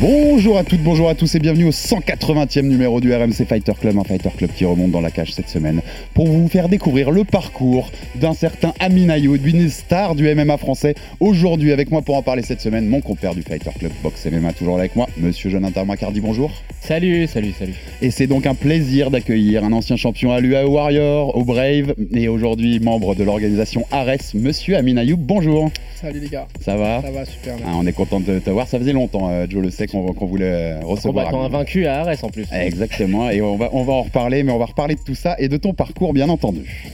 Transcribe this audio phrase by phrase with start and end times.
[0.00, 3.98] Bonjour à toutes, bonjour à tous et bienvenue au 180e numéro du RMC Fighter Club,
[3.98, 5.80] un Fighter Club qui remonte dans la cage cette semaine
[6.14, 10.94] pour vous faire découvrir le parcours d'un certain Amin Ayoud, une star du MMA français.
[11.18, 14.52] Aujourd'hui avec moi pour en parler cette semaine, mon compère du Fighter Club Box MMA
[14.52, 16.52] toujours là avec moi, monsieur Jonathan Macardy, bonjour.
[16.80, 17.74] Salut, salut, salut.
[18.00, 22.28] Et c'est donc un plaisir d'accueillir un ancien champion à l'UA Warrior, au Brave et
[22.28, 25.72] aujourd'hui membre de l'organisation Ares, monsieur Amin Ayoub, bonjour.
[26.00, 26.46] Salut les gars.
[26.60, 27.02] Ça va?
[27.02, 27.56] Ça va super.
[27.66, 30.12] Ah, On est content de te voir, ça faisait longtemps, euh, Joe le sait qu'on
[30.12, 31.26] qu'on voulait euh, recevoir.
[31.26, 32.46] Combattant invaincu à Arès en plus.
[32.52, 35.36] Exactement, et on va, on va en reparler, mais on va reparler de tout ça
[35.38, 36.92] et de ton parcours, bien entendu.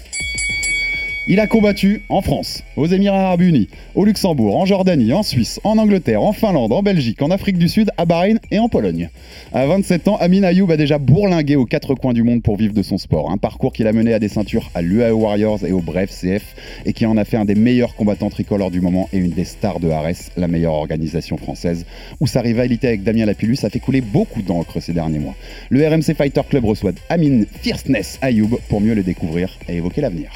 [1.26, 5.58] Il a combattu en France, aux Émirats Arabes Unis, au Luxembourg, en Jordanie, en Suisse,
[5.64, 9.08] en Angleterre, en Finlande, en Belgique, en Afrique du Sud, à Bahreïn et en Pologne.
[9.54, 12.74] À 27 ans, Amin Ayoub a déjà bourlingué aux quatre coins du monde pour vivre
[12.74, 13.30] de son sport.
[13.30, 16.42] Un parcours qu'il a mené à des ceintures à l'UAE Warriors et au Bref CF
[16.84, 19.46] et qui en a fait un des meilleurs combattants tricolores du moment et une des
[19.46, 21.86] stars de Ares, la meilleure organisation française,
[22.20, 25.36] où sa rivalité avec Damien Lapillus a fait couler beaucoup d'encre ces derniers mois.
[25.70, 30.30] Le RMC Fighter Club reçoit Amin Fierceness Ayoub pour mieux le découvrir et évoquer l'avenir.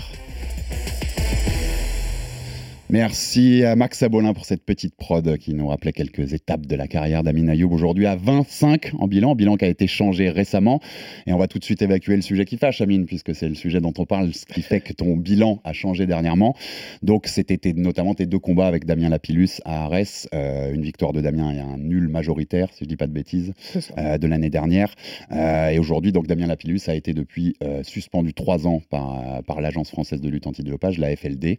[2.90, 6.88] Merci à Max Abolin pour cette petite prod qui nous rappelait quelques étapes de la
[6.88, 7.70] carrière d'Amin Ayoub.
[7.70, 10.80] Aujourd'hui à 25 en bilan, bilan qui a été changé récemment.
[11.26, 13.54] Et on va tout de suite évacuer le sujet qui fâche, Amine, puisque c'est le
[13.54, 16.56] sujet dont on parle, ce qui fait que ton bilan a changé dernièrement.
[17.02, 21.20] Donc c'était notamment tes deux combats avec Damien Lapillus à Arès, euh, une victoire de
[21.20, 23.52] Damien et un nul majoritaire, si je dis pas de bêtises,
[23.98, 24.94] euh, de l'année dernière.
[25.30, 29.90] Euh, et aujourd'hui, donc Damien Lapillus a été depuis suspendu trois ans par, par l'Agence
[29.90, 31.58] française de lutte antidopage, la FLD,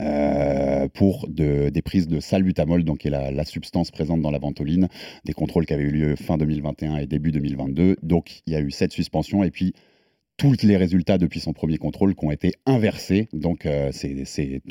[0.00, 4.38] euh, pour de- des prises de salbutamol, donc qui est la, substance présente dans la
[4.38, 4.88] ventoline,
[5.24, 7.96] des contrôles qui avaient eu lieu fin 2021 et début 2022.
[8.02, 9.72] Donc il y a eu cette suspension et puis
[10.36, 13.28] tous les résultats depuis son premier contrôle qui ont été inversés.
[13.32, 14.62] Donc euh, c'est c'est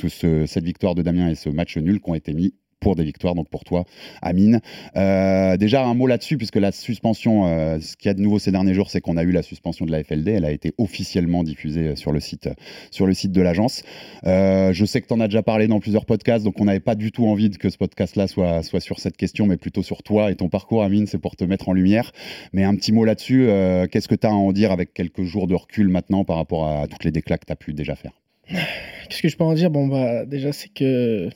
[0.47, 3.35] cette victoire de Damien et ce match nul qui ont été mis pour des victoires,
[3.35, 3.85] donc pour toi,
[4.21, 4.61] Amine.
[4.95, 8.39] Euh, déjà, un mot là-dessus, puisque la suspension, euh, ce qu'il y a de nouveau
[8.39, 10.29] ces derniers jours, c'est qu'on a eu la suspension de la FLD.
[10.29, 12.49] Elle a été officiellement diffusée sur le site,
[12.91, 13.83] sur le site de l'agence.
[14.25, 16.79] Euh, je sais que tu en as déjà parlé dans plusieurs podcasts, donc on n'avait
[16.79, 20.31] pas du tout envie que ce podcast-là soit, sur cette question, mais plutôt sur toi
[20.31, 21.07] et ton parcours, Amine.
[21.07, 22.11] C'est pour te mettre en lumière.
[22.53, 25.23] Mais un petit mot là-dessus, euh, qu'est-ce que tu as à en dire avec quelques
[25.23, 27.95] jours de recul maintenant par rapport à toutes les déclats que tu as pu déjà
[27.95, 28.11] faire?
[28.47, 29.69] Qu'est-ce que je peux en dire?
[29.69, 31.29] Bon, bah, déjà, c'est que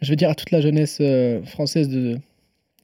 [0.00, 2.18] je veux dire à toute la jeunesse euh, française de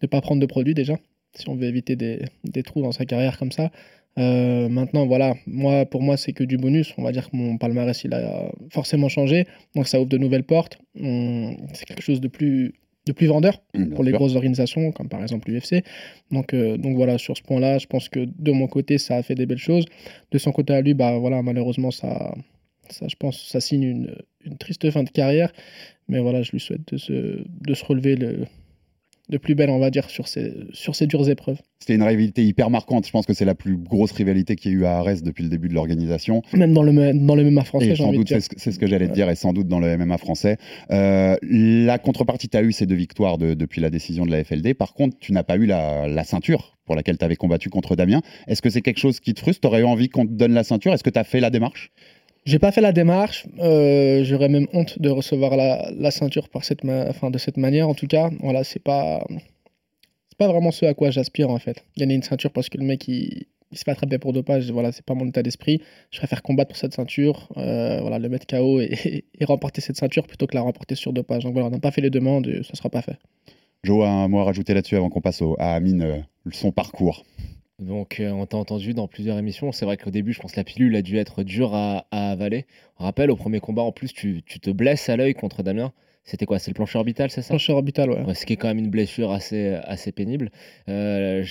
[0.02, 0.96] ne pas prendre de produits, déjà,
[1.34, 3.70] si on veut éviter des, des trous dans sa carrière comme ça.
[4.18, 6.94] Euh, maintenant, voilà, moi, pour moi, c'est que du bonus.
[6.98, 9.46] On va dire que mon palmarès, il a forcément changé.
[9.74, 10.78] Donc, ça ouvre de nouvelles portes.
[11.00, 12.74] On- C'est quelque chose de plus,
[13.06, 13.60] de plus vendeur.
[13.74, 15.82] Bien pour les grosses organisations, comme par exemple l'UFC.
[16.30, 19.22] Donc, euh, donc voilà, sur ce point-là, je pense que de mon côté, ça a
[19.24, 19.84] fait des belles choses.
[20.30, 22.34] De son côté à lui, bah voilà, malheureusement, ça,
[22.90, 24.14] ça je pense, ça signe une,
[24.44, 25.52] une triste fin de carrière.
[26.08, 28.44] Mais voilà, je lui souhaite de se, de se relever le,
[29.30, 31.56] de plus belle, on va dire, sur ces, sur ces dures épreuves.
[31.80, 33.06] C'était une rivalité hyper marquante.
[33.06, 35.42] Je pense que c'est la plus grosse rivalité qu'il y a eu à Arès depuis
[35.44, 36.42] le début de l'organisation.
[36.52, 38.38] Même dans le, M- dans le MMA français, j'ai envie de doute, dire.
[38.56, 40.58] c'est ce que- j'allais te dire, et sans doute dans le MMA français.
[40.90, 44.44] Euh, la contrepartie, tu as eu ces deux victoires de- depuis la décision de la
[44.44, 44.74] FLD.
[44.74, 47.96] Par contre, tu n'as pas eu la, la ceinture pour laquelle tu avais combattu contre
[47.96, 48.20] Damien.
[48.46, 49.62] Est-ce que c'est quelque chose qui te frustre?
[49.62, 50.92] Tu aurais eu envie qu'on te donne la ceinture?
[50.92, 51.92] Est-ce que tu as fait la démarche?
[52.44, 53.46] J'ai pas fait la démarche.
[53.58, 57.88] euh, J'aurais même honte de recevoir la, ceinture par cette enfin, de cette manière.
[57.88, 59.24] En tout cas, voilà, c'est pas
[60.36, 61.84] pas vraiment ce à quoi j'aspire en fait.
[61.96, 64.70] Gagner une ceinture parce que le mec il, il se fait attraper pour dopage.
[64.70, 65.82] Voilà, c'est pas mon état d'esprit.
[66.10, 70.26] Je préfère combattre pour cette ceinture, euh, voilà, le mettre KO et, remporter cette ceinture
[70.26, 71.42] plutôt que la remporter sur dopage.
[71.42, 73.16] Donc voilà, on n'a pas fait les demandes, ça sera pas fait.
[73.82, 76.18] Joe, un mot à rajouter là-dessus avant qu'on passe à Amine, euh,
[76.52, 77.24] son parcours.
[77.80, 79.72] Donc, euh, on t'a entendu dans plusieurs émissions.
[79.72, 82.30] C'est vrai qu'au début, je pense que la pilule a dû être dure à, à
[82.30, 82.66] avaler.
[82.98, 85.92] On rappelle, au premier combat, en plus, tu, tu te blesses à l'œil contre Damien.
[86.26, 86.58] C'était quoi?
[86.58, 87.48] C'est le plancher orbital, c'est ça?
[87.48, 88.22] Plancher orbital, ouais.
[88.22, 90.50] Ouais, ce qui est quand même une blessure assez, assez pénible.
[90.88, 91.44] Euh,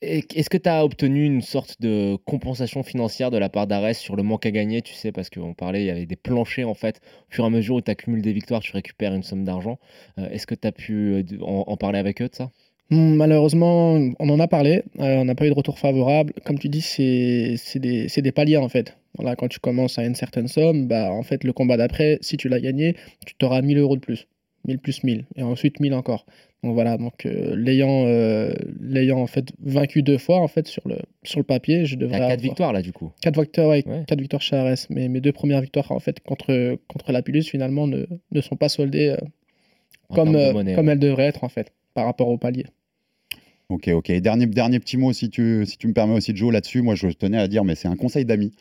[0.00, 4.14] Est-ce que tu as obtenu une sorte de compensation financière de la part d'Ares sur
[4.14, 4.80] le manque à gagner?
[4.82, 7.00] Tu sais, parce qu'on parlait, il y avait des planchers en fait.
[7.30, 9.80] Au fur et à mesure où tu accumules des victoires, tu récupères une somme d'argent.
[10.18, 12.52] Euh, Est-ce que tu as pu en, en parler avec eux de ça?
[12.92, 16.34] Malheureusement, on en a parlé, euh, on n'a pas eu de retour favorable.
[16.44, 18.96] Comme tu dis, c'est des, paliers en fait.
[19.18, 22.36] Voilà, quand tu commences à une certaine somme, bah, en fait, le combat d'après, si
[22.36, 22.94] tu l'as gagné,
[23.26, 24.26] tu t'auras 1000 euros de plus.
[24.66, 25.24] 1000 plus 1000.
[25.36, 26.24] Et ensuite 1000 encore.
[26.62, 30.86] Donc voilà, donc euh, l'ayant euh, l'ayant en fait vaincu deux fois en fait sur
[30.86, 32.18] le, sur le papier, je devrais.
[32.18, 33.10] T'as 4 avoir- victoires là du coup.
[33.20, 34.04] Quatre victoires, ouais, Ouais.
[34.06, 34.76] quatre victoires chez Ares.
[34.88, 38.54] Mais mes deux premières victoires en fait contre, contre la Pilus finalement ne, ne sont
[38.54, 39.16] pas soldées euh,
[40.14, 40.92] comme, monnaie, comme ouais.
[40.92, 42.66] elles devraient être en fait par rapport au palier.
[43.72, 44.12] Ok, ok.
[44.20, 46.82] Dernier, dernier petit mot, si tu, si tu me permets aussi, Joe, là-dessus.
[46.82, 48.52] Moi, je tenais à dire, mais c'est un conseil d'amis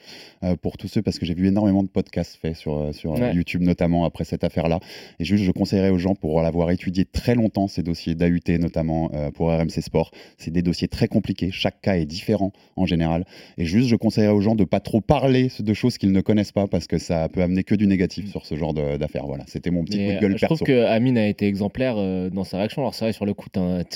[0.44, 3.14] euh, pour tous ceux, parce que j'ai vu énormément de podcasts faits sur, euh, sur
[3.16, 3.34] euh, Ouais.
[3.36, 4.80] YouTube, notamment après cette affaire-là.
[5.20, 9.12] Et juste, je conseillerais aux gens, pour l'avoir étudié très longtemps, ces dossiers d'AUT, notamment
[9.14, 10.12] euh, pour RMC Sport.
[10.38, 11.50] C'est des dossiers très compliqués.
[11.52, 13.26] Chaque cas est différent en général.
[13.58, 16.54] Et juste, je conseillerais aux gens de pas trop parler de choses qu'ils ne connaissent
[16.54, 19.26] pas, parce que ça peut amener que du négatif sur ce genre d'affaires.
[19.28, 20.56] Voilà, c'était mon petit Mais, coup de gueule je perso.
[20.56, 22.82] trouve que Amine a été exemplaire euh, dans sa réaction.
[22.82, 23.48] Alors c'est vrai sur le coup,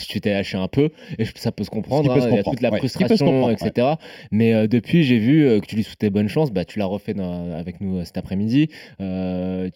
[0.07, 0.89] tu t'es lâché un peu
[1.19, 2.13] et ça peut se comprendre.
[2.13, 2.77] Peut se hein, il y a toute la ouais.
[2.79, 3.87] Frustration, etc.
[4.31, 6.51] Mais euh, depuis, j'ai vu euh, que tu lui souhaitais bonne chance.
[6.51, 8.69] Bah, tu l'as refait dans- avec nous euh, cet après-midi.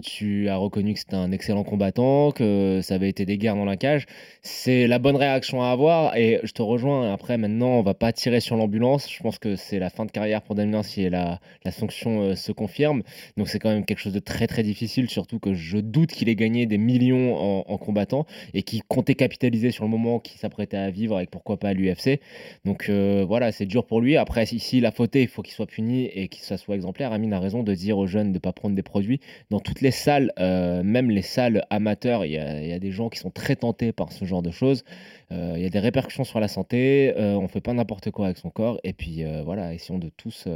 [0.04, 3.66] Tu as reconnu que c'était un excellent combattant, que ça avait été des guerres dans
[3.66, 4.06] la cage.
[4.42, 7.12] C'est la bonne réaction à avoir et je te rejoins.
[7.14, 9.12] Après, maintenant, on va pas tirer sur l'ambulance.
[9.12, 12.52] Je pense que c'est la fin de carrière pour Damien si la, la sanction se
[12.52, 13.04] confirme.
[13.38, 16.30] Donc c'est quand même quelque chose de très très difficile, surtout que je doute qu'il
[16.30, 20.40] ait gagné des millions en, en combattant et qu'il comptait capitaliser sur le moment qu'il
[20.40, 22.20] s'apprêtait à vivre avec pourquoi pas l'UFC.
[22.66, 24.18] Donc euh, voilà, c'est dur pour lui.
[24.18, 27.14] Après, si la fauté, il faut qu'il soit puni et qu'il soit exemplaire.
[27.14, 29.20] Amine a raison de dire aux jeunes de ne pas prendre des produits.
[29.50, 33.20] Dans toutes les salles, euh, même les salles amateurs, il y, a, des gens qui
[33.20, 34.84] sont très tentés par ce genre de choses.
[35.32, 37.14] Euh, Il y a des répercussions sur la santé.
[37.18, 38.80] on fait pas n'importe quoi avec son corps.
[38.84, 40.48] Et puis voilà, essayons de tous,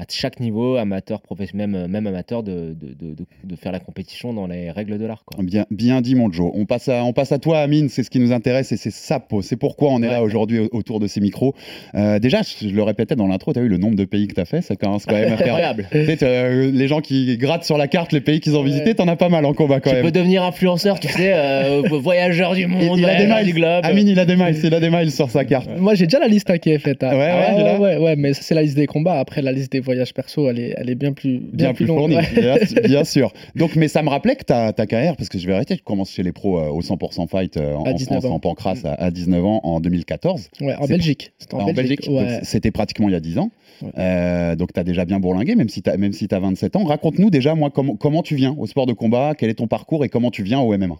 [0.00, 3.80] à chaque niveau, amateur, professionnel, même, même amateur, de, de, de- de- de faire la
[3.80, 5.24] compétition dans les règles de l'art.
[5.26, 5.42] quoi.
[5.44, 6.50] Bien, bien dit, mon Joe.
[6.54, 7.88] On passe à, on passe à toi, Amine.
[7.90, 10.68] C'est ce qui nous intéresse et c'est ça, c'est pourquoi on est là aujourd'hui au-
[10.72, 11.54] autour de ces micros.
[11.94, 14.26] Euh, déjà, je, je le répétais dans l'intro, tu as vu le nombre de pays
[14.26, 15.54] que tu as fait, ça commence quand même à faire.
[15.54, 15.86] Incroyable.
[15.92, 18.66] Tu euh, les gens qui grattent sur la carte les pays qu'ils ont Ouais.
[18.70, 20.04] visités, t'en as pas mal en combat quand Tu même.
[20.04, 23.44] peux devenir influenceur, tu sais, euh, voyageur du monde, il, il a des miles.
[23.44, 23.84] du globe.
[23.84, 25.68] Amine, il a des miles, il a des miles sur sa carte.
[25.78, 27.02] Moi, j'ai déjà la liste hein, qui est faite.
[27.04, 27.10] hein.
[27.10, 29.18] Ouais, ouais, Ah tu ouais, mais ça, c'est la liste des combats.
[29.18, 31.98] Après, la liste des voyages perso, elle est, elle est bien plus, Bien, plus longue.
[31.98, 32.22] fourni, Ouais.
[32.34, 33.32] bien, bien sûr.
[33.56, 35.82] Donc, mais ça me rappelait que ta, ta carrière, parce que je vais arrêter, tu
[35.82, 38.34] commences chez les pros euh, au 100% fight euh, en, À en 19 France, ans.
[38.34, 40.48] en pancras à, à 19 ans en 2014.
[40.60, 41.32] Ouais, en Belgique.
[41.38, 42.06] C'était en, Belgique.
[42.10, 42.40] Ouais.
[42.42, 43.50] C'était pratiquement il y a 10 ans.
[43.82, 43.88] Ouais.
[43.98, 46.76] Euh, donc, tu as déjà bien bourlingué, même si tu as, même si as 27
[46.76, 46.84] ans.
[46.84, 50.04] Raconte-nous déjà, moi, comment, comment tu viens au sport de combat, quel est ton parcours
[50.04, 50.96] et comment tu viens au MMA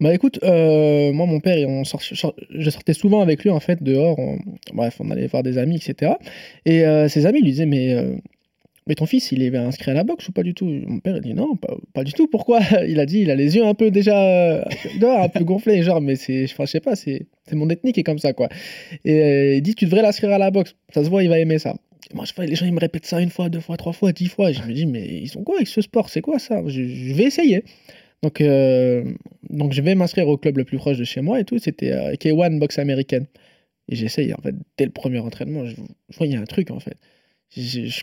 [0.00, 3.60] Bah écoute, euh, moi mon père, on sort- sort- je sortais souvent avec lui en
[3.60, 4.18] fait dehors.
[4.18, 4.38] on-
[4.74, 6.12] bref, on allait voir des amis, etc.
[6.66, 8.16] Et euh, ses amis lui disaient mais euh,
[8.86, 10.64] mais ton fils, il est inscrit à la boxe ou pas du tout?
[10.66, 12.26] Mon père il dit non, pas, pas du tout.
[12.26, 12.60] Pourquoi?
[12.88, 14.62] Il a dit, il a les yeux un peu déjà euh,
[15.00, 18.04] dehors, un peu gonflés, genre mais c'est, je sais pas, c'est mon ethnie qui est
[18.04, 18.48] comme ça quoi.
[19.04, 20.74] Et euh, il dit tu devrais l'inscrire à la boxe.
[20.94, 21.76] Ça se voit, il va aimer ça.
[22.14, 24.12] Moi, je vois les gens, ils me répètent ça une fois, deux fois, trois fois,
[24.12, 24.50] dix fois.
[24.50, 26.08] Je me dis, mais ils sont quoi avec ce sport?
[26.08, 26.62] C'est quoi ça?
[26.66, 26.80] Je,
[27.14, 27.62] vais essayer.
[28.22, 29.04] Donc, euh,
[29.48, 31.58] donc je vais m'inscrire au club le plus proche de chez moi et tout.
[31.58, 33.26] C'était euh, K1 boxe américaine.
[33.88, 35.76] Et j'essaye, en fait, dès le premier entraînement, je,
[36.08, 36.96] je vois, il y a un truc, en fait.
[37.56, 38.02] Je-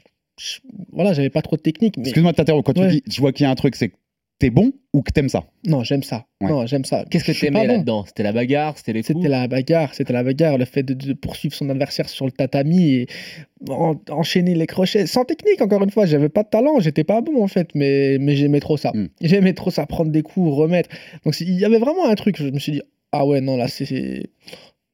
[0.92, 2.74] voilà, j'avais pas trop de technique, mais Excuse-moi de t'interrompre.
[2.74, 2.89] Quand Ouais.
[2.89, 3.95] tu dis, je vois qu'il y a un truc, c'est que
[4.39, 5.45] t'es bon ou que t'aimes ça?
[5.66, 6.25] Non, j'aime ça.
[6.42, 6.50] Ouais.
[6.50, 7.06] Non, j'aime ça.
[7.10, 7.74] Qu'est-ce que t'aimais bon.
[7.74, 8.06] là-dedans?
[8.06, 10.94] C'était la bagarre, c'était les coups C'était la bagarre, c'était la bagarre, le fait de,
[10.94, 13.07] de poursuivre son adversaire sur le tatami et
[13.68, 17.22] en- enchaîner les crochets, sans technique encore une fois, j'avais pas de talent, j'étais pas
[17.22, 18.91] bon en fait, mais, mais j'aimais trop ça.
[18.94, 19.08] Mm.
[19.22, 20.89] J'aimais trop ça, prendre des coups, remettre.
[21.25, 23.67] Donc il y avait vraiment un truc, je me suis dit, ah ouais, non, là
[23.67, 24.29] c'est...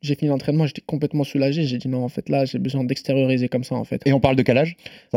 [0.04, 3.48] J'ai fini l'entraînement, j'étais complètement soulagé, j'ai dit non, en fait là j'ai besoin d'extérioriser
[3.48, 4.02] comme ça en fait.
[4.06, 4.76] Et on parle de quel âge?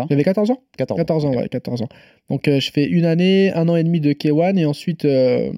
[0.08, 0.96] J'avais 14 ans 14.
[0.96, 1.88] 14 ans, ouais, 14 ans.
[2.30, 5.52] Donc euh, je fais une année, un an et demi de K1 et ensuite euh,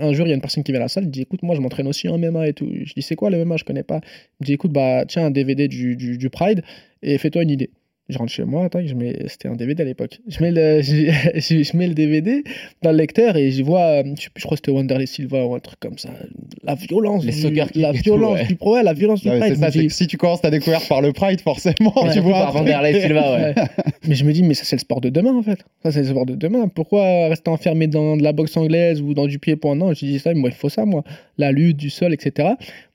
[0.00, 1.42] un jour il y a une personne qui vient à la salle, il dit écoute
[1.42, 2.68] moi je m'entraîne aussi en MMA et tout.
[2.68, 4.00] Je dis c'est quoi le MMA je connais pas.
[4.40, 6.62] Il me dit écoute bah tiens un DVD du, du, du Pride
[7.02, 7.70] et fais-toi une idée.
[8.10, 10.18] Je rentre chez moi, attends, je mets, c'était un DVD à l'époque.
[10.28, 12.44] Je mets le, je, je- mets le DVD
[12.82, 15.58] dans le lecteur et je vois, euh, je, crois que c'était Wanderlei Silva ou un
[15.58, 16.10] truc comme ça.
[16.64, 18.46] La violence, Les du, la tout, violence ouais.
[18.46, 19.56] du pro, ouais, la violence du Ouais, Pride.
[19.56, 22.32] ça, si tu commences ta découverte par le Pride, forcément, Ouais, tu vois.
[22.32, 22.58] par un.
[22.60, 23.54] Vanderlei Silva, ouais.
[24.06, 25.64] Mais je me dis, mais ça, c'est le sport de demain, en fait.
[25.82, 26.68] Ça, c'est le sport de demain.
[26.68, 29.76] Pourquoi rester enfermé dans de la boxe anglaise ou dans du pied-point?
[29.76, 31.04] Non, je dis ça, moi, il faut ça, moi.
[31.38, 32.50] La lutte, du sol, etc.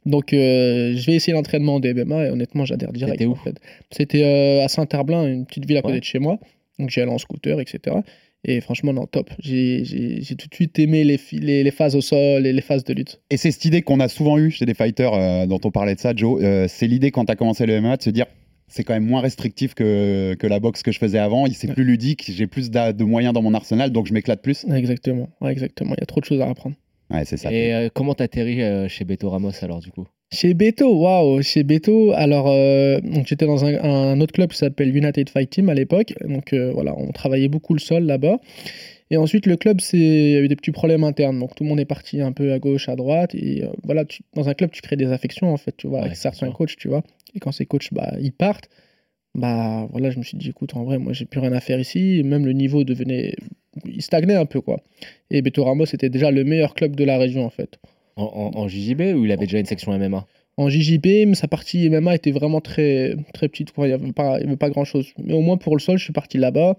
[0.06, 3.16] Donc, euh, je vais essayer l'entraînement des MMA et honnêtement, j'adhère direct.
[3.16, 3.58] C'était où en fait.
[3.92, 6.00] C'était euh, à Saint-Herblain, une petite ville à côté Ouais.
[6.00, 6.40] de chez moi.
[6.80, 7.98] Donc, j'y allais en scooter, etc.
[8.46, 9.30] Et franchement, non, top.
[9.40, 12.54] J'ai j'ai- j'ai tout de suite aimé les, fi- les, les phases au sol et
[12.54, 13.20] les phases de lutte.
[13.30, 15.96] Et c'est cette idée qu'on a souvent eue chez des fighters euh, dont on parlait
[15.96, 16.42] de ça, Joe.
[16.70, 18.26] c'est l'idée quand tu as commencé le MMA de se dire
[18.72, 21.48] c'est quand même moins restrictif que, que la boxe que je faisais avant.
[21.52, 21.74] C'est Ouais.
[21.74, 24.66] plus ludique, j'ai plus d'a- de moyens dans mon arsenal, donc je m'éclate plus.
[24.74, 25.28] Exactement.
[25.42, 25.96] Ouais, exactement.
[25.98, 26.76] Il y a trop de choses à apprendre.
[27.12, 27.52] Ouais, c'est ça.
[27.52, 30.08] Et euh, comment t'atterris euh, chez Beto Ramos alors du coup?
[30.32, 34.58] Chez Beto, waouh, chez Beto, alors euh, donc j'étais dans un, un autre club qui
[34.58, 38.38] s'appelle United Fight Team à l'époque, donc euh, voilà, on travaillait beaucoup le sol là-bas.
[39.10, 41.64] Et ensuite le club, c'est il y a eu des petits problèmes internes, donc tout
[41.64, 44.48] le monde est parti un peu à gauche, à droite, et euh, voilà, tu- dans
[44.50, 46.90] un club tu crées des affections en fait, tu vois, Ouais, avec certains coachs, tu
[46.90, 47.02] vois.
[47.34, 48.70] Et quand ces coachs, bah ils partent,
[49.36, 51.80] bah voilà, je me suis dit écoute, en vrai, moi j'ai plus rien à faire
[51.80, 53.36] ici, même le niveau devenait,
[53.86, 54.82] il stagnait un peu quoi.
[55.30, 57.80] Et Beto Ramos était déjà le meilleur club de la région en fait.
[58.16, 60.26] En, en- en JJB ou il avait déjà une section MMA
[60.58, 63.72] En JJP, mais sa partie MMA était vraiment très, très petite.
[63.72, 63.88] quoi.
[63.88, 65.14] Il n'y avait pas, il y avait pas grand chose.
[65.24, 66.76] Mais au moins pour le sol, je suis parti là-bas.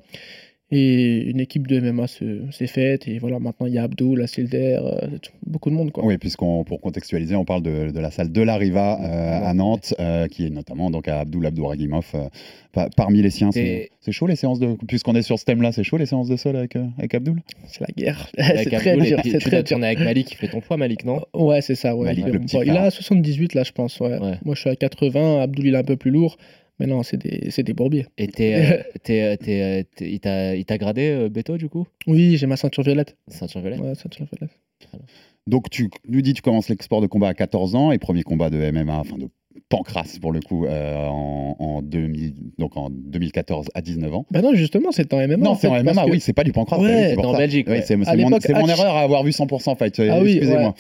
[0.73, 3.09] Et une équipe de MMA se- s'est faite.
[3.09, 5.91] Et voilà, maintenant il y a Abdul, Asilder, euh, tout- beaucoup de monde.
[5.91, 6.05] Quoi.
[6.05, 9.53] Oui, puisqu'on pour contextualiser, on parle de, de la salle de la Riva euh, à
[9.53, 12.29] Nantes, euh, qui est notamment donc à Abdoul Abdouragimov, euh,
[12.73, 13.51] pa- parmi les siens.
[13.51, 14.77] C'est Et- chaud les séances de.
[14.87, 17.41] Puisqu'on est sur ce thème-là, c'est chaud les séances de sol avec, euh, avec Abdoul
[17.67, 18.31] C'est la guerre.
[18.39, 19.19] C'est très dur.
[19.25, 19.83] C'est tu très dur.
[19.83, 21.21] avec Malik qui fait ton poids, Malik, non?
[21.35, 21.97] Ouais, c'est ça.
[21.97, 22.07] Ouais.
[22.07, 23.99] Malik, Il- le petit bon, il a 78 là, je pense.
[23.99, 24.19] Ouais.
[24.21, 24.35] Ouais.
[24.45, 25.41] Moi, je suis à 80.
[25.43, 26.37] Abdul, il est un peu plus lourd.
[26.81, 28.07] Mais non, c'est des, c'est des bourbiers.
[28.19, 31.69] Et t'es, euh, t'es, euh, t'es, euh, t'es- il t'a il t'a gradé, Beto, du
[31.69, 31.87] coup?
[32.09, 33.17] Oui, j'ai ma ceinture violette.
[33.29, 34.57] Ceinture violette Ouais, ceinture violette.
[35.47, 38.51] Donc tu nous dis, tu commences l'export de combat à 14 ans et premier combat
[38.51, 39.29] de MMA, enfin de
[39.69, 44.27] pancrace pour le coup, euh, en, en 2000, donc en 2014 à 19 ans.
[44.31, 45.37] Bah non, justement, c'est en MMA.
[45.37, 46.81] non, en c'est fait, en MMA, que- oui, c'est pas du pancrace.
[46.81, 47.39] Ouais, oui, c'est en ça.
[47.39, 47.83] Belgique, ouais.
[47.83, 50.01] c'est mon, mon erreur à avoir vu 100% fight.
[50.09, 50.75] Ah oui, Excusez-moi.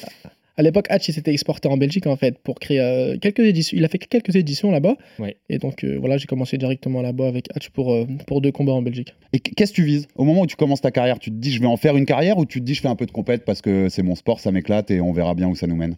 [0.60, 3.78] À l'époque, Hatch s'était exporté en Belgique en fait pour créer euh, quelques éditions.
[3.78, 4.98] Il a fait quelques éditions là-bas.
[5.18, 5.38] Ouais.
[5.48, 8.74] Et donc euh, voilà, j'ai commencé directement là-bas avec Hatch pour, euh, pour deux combats
[8.74, 9.14] en Belgique.
[9.32, 10.06] Et qu'est-ce que tu vises?
[10.16, 12.04] Au moment où tu commences ta carrière, tu te dis je vais en faire une
[12.04, 14.14] carrière ou tu te dis je fais un peu de compète parce que c'est mon
[14.14, 15.96] sport, ça m'éclate et on verra bien où ça nous mène?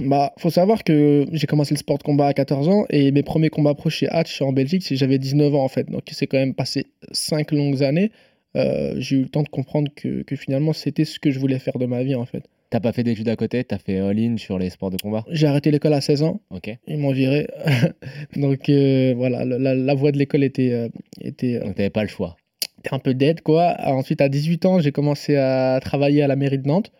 [0.00, 3.22] Bah, faut savoir que j'ai commencé le sport de combat à 14 ans et mes
[3.22, 5.88] premiers combats pro chez Hatch en Belgique, c'est j'avais 19 ans en fait.
[5.88, 8.10] Donc c'est quand même passé 5 longues années.
[8.56, 11.60] Euh, j'ai eu le temps de comprendre que, que finalement c'était ce que je voulais
[11.60, 12.42] faire de ma vie en fait.
[12.70, 15.24] T'as pas fait d'études à côté T'as fait all-in sur les sports de combat?
[15.30, 16.76] J'ai arrêté l'école à 16 ans, Ok.
[16.88, 17.46] ils m'ont viré.
[18.36, 20.88] donc euh, voilà, la, voie de l'école était, euh,
[21.20, 22.36] était, euh, Donc t'avais pas le choix.
[22.82, 23.76] T'es un peu dead quoi.
[23.84, 26.90] Ensuite à 18 ans j'ai commencé à travailler à la mairie de Nantes.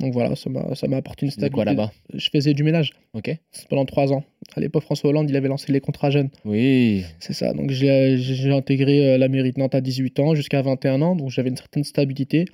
[0.00, 1.54] Donc voilà, ça m'a apporté une stabilité.
[1.54, 1.92] quoi là-bas?
[2.12, 3.30] Je faisais du ménage Ok.
[3.70, 4.24] pendant 3 ans.
[4.56, 6.30] À l'époque François Hollande il avait lancé les contrats jeunes.
[6.44, 7.04] Oui.
[7.20, 7.52] C'est ça.
[7.54, 11.16] Donc j'ai j'ai intégré euh, la mairie de Nantes à 18 ans jusqu'à 21 ans.
[11.16, 12.44] Donc j'avais une certaine stabilité.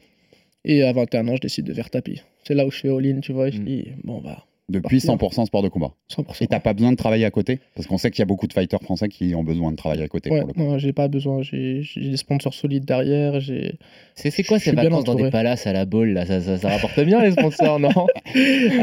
[0.64, 2.20] Et à 21 ans je décide de faire tapis.
[2.44, 3.50] C'est là où je fais all-in, tu vois.
[3.50, 3.64] Je Mm.
[3.64, 5.28] dis bon bah Depuis Partir.
[5.28, 5.92] 100% sport de combat.
[6.16, 6.44] 100%.
[6.44, 7.58] Et t'as pas besoin de travailler à côté?
[7.74, 10.02] Parce qu'on sait qu'il y a beaucoup de fighters français qui ont besoin de travailler
[10.04, 10.30] à côté.
[10.30, 10.60] Ouais, pour le coup.
[10.62, 11.42] non, j'ai pas besoin.
[11.42, 13.40] J'ai des sponsors solides derrière.
[13.40, 13.74] J'ai.
[14.14, 16.24] C'est c'est quoi ces vacances dans des palaces à la boule là?
[16.24, 17.90] Ça, ça, ça rapporte bien les sponsors, non?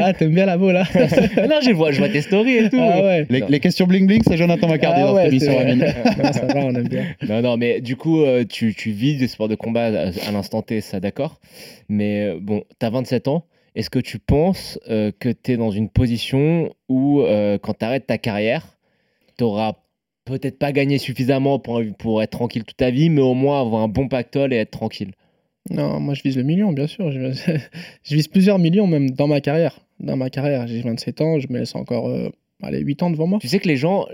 [0.00, 0.84] Ah, t'aimes bien la beau là
[1.48, 2.78] Non, je vois, je vois tes stories et tout.
[2.78, 3.26] Ah ouais.
[3.30, 5.52] Les, les questions bling bling, c'est Jonathan Macardy Ah dans ouais, cette émission.
[6.22, 7.04] Non, ça va, on aime bien.
[7.28, 10.32] Non, non, mais du coup, euh, tu, tu vis des sports de combat à, à
[10.32, 11.40] l'instant T, ça d'accord?
[11.88, 13.44] Mais euh, bon, t'as 27 ans.
[13.78, 17.84] Est-ce que tu penses euh, que tu es dans une position où, euh, quand tu
[17.84, 18.76] arrêtes ta carrière,
[19.38, 19.74] tu auras
[20.24, 23.82] peut-être pas gagné suffisamment pour, pour être tranquille toute ta vie, mais au moins avoir
[23.84, 25.12] un bon pactole et être tranquille?
[25.70, 27.12] Non, moi je vise le million, bien sûr.
[27.12, 27.30] Je,
[28.02, 29.78] je vise plusieurs millions même dans ma carrière.
[30.00, 32.30] Dans ma carrière, j'ai 27 ans, je me laisse encore euh,
[32.64, 33.38] allez, 8 ans devant moi.
[33.40, 34.06] Tu sais que les gens,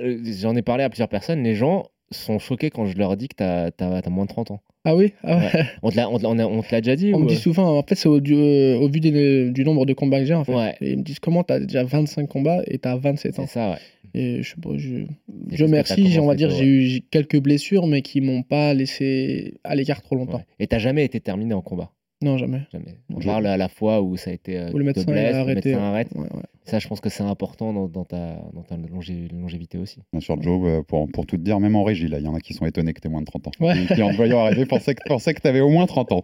[0.43, 3.37] j'en ai parlé à plusieurs personnes, les gens sont choqués quand je leur dis que
[3.37, 3.43] tu
[3.85, 4.61] as, moins de 30 ans.
[4.85, 5.13] Ah oui?
[5.23, 5.65] Ah ouais.
[5.83, 7.23] On te l'a on te l'a- on a- on te l'a déjà dit On ou,
[7.23, 7.39] me dit euh?
[7.39, 10.35] souvent, en fait, c'est au, euh, au vu des- du nombre de combats que j'ai
[10.35, 10.55] en fait.
[10.55, 10.77] Ouais.
[10.83, 13.47] Et ils me disent comment t'as déjà 25 combats et t'as 27 ans?
[13.47, 13.79] C'est ça, ouais.
[14.17, 15.07] Et je, je,
[15.51, 19.55] je t'as j'ai- on va dire, j'ai eu quelques blessures, mais qui m'ont pas laissé
[19.65, 20.43] à l'écart trop longtemps.
[20.61, 21.91] Et t'as jamais été terminé en combat?
[22.23, 22.63] Non, jamais.
[22.73, 22.97] Jamais.
[23.13, 24.57] On Je- parle à la fois où ça a été.
[24.59, 25.69] euh, Où le médecin il blesses, a le arrêté.
[25.71, 26.09] médecin arrête.
[26.15, 26.43] Ouais, ouais.
[26.65, 29.99] Ça, je pense que c'est important dans, dans ta, dans ta longé- longévité aussi.
[30.13, 32.29] Bien sûr, Joe, euh, pour, pour tout te dire, même en régie, là, il y
[32.29, 33.51] en a qui sont étonnés que tu moins de 30 ans.
[33.61, 33.75] Ouais.
[33.95, 36.23] Qui, en te voyant arriver, pensaient que, pensaient que tu avais au moins 30 ans.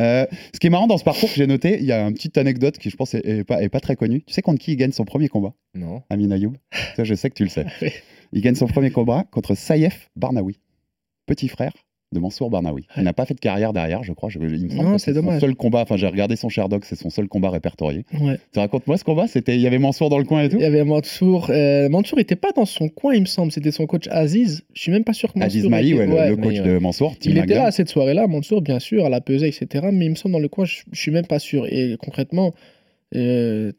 [0.00, 2.14] Euh, ce qui est marrant dans ce parcours que j'ai noté, il y a une
[2.14, 4.22] petite anecdote qui, je pense, est, est pas, est pas très connue.
[4.22, 6.54] Tu sais contre qui il gagne son premier combat, Non Amin Ayoub
[6.96, 7.66] Ça, je sais que tu le sais.
[8.32, 10.58] Il gagne son premier combat contre Saïef Barnaoui,
[11.26, 11.72] petit frère
[12.12, 12.86] de Mansour Barnaoui.
[12.96, 14.28] Il n'a pas fait de carrière derrière, je crois.
[14.28, 15.40] Je- il me semble Non, que c'est son dommage.
[15.40, 15.80] seul combat.
[15.82, 18.04] Enfin, j'ai regardé son Sherdog, c'est son seul combat répertorié.
[18.20, 18.38] Ouais.
[18.52, 19.26] Tu racontes-moi ce combat?
[19.26, 20.56] C'était, il y avait Mansour dans le coin et tout?
[20.56, 21.48] Il y avait Mansour.
[21.50, 23.50] Euh, Mansour était pas dans son coin, il me semble.
[23.52, 24.62] C'était son coach Aziz.
[24.74, 25.46] Je suis même pas sûr que Mansour.
[25.58, 26.28] Aziz Mahi, était- ouais, le, ouais.
[26.30, 27.18] le coach Mahi, de Mansour.
[27.18, 29.86] Team Il était là à cette soirée-là, Mansour, bien sûr, à la pesée, etc.
[29.92, 31.66] Mais il me semble dans le coin, je, je suis même pas sûr.
[31.66, 32.52] Et concrètement,
[33.14, 33.72] euh,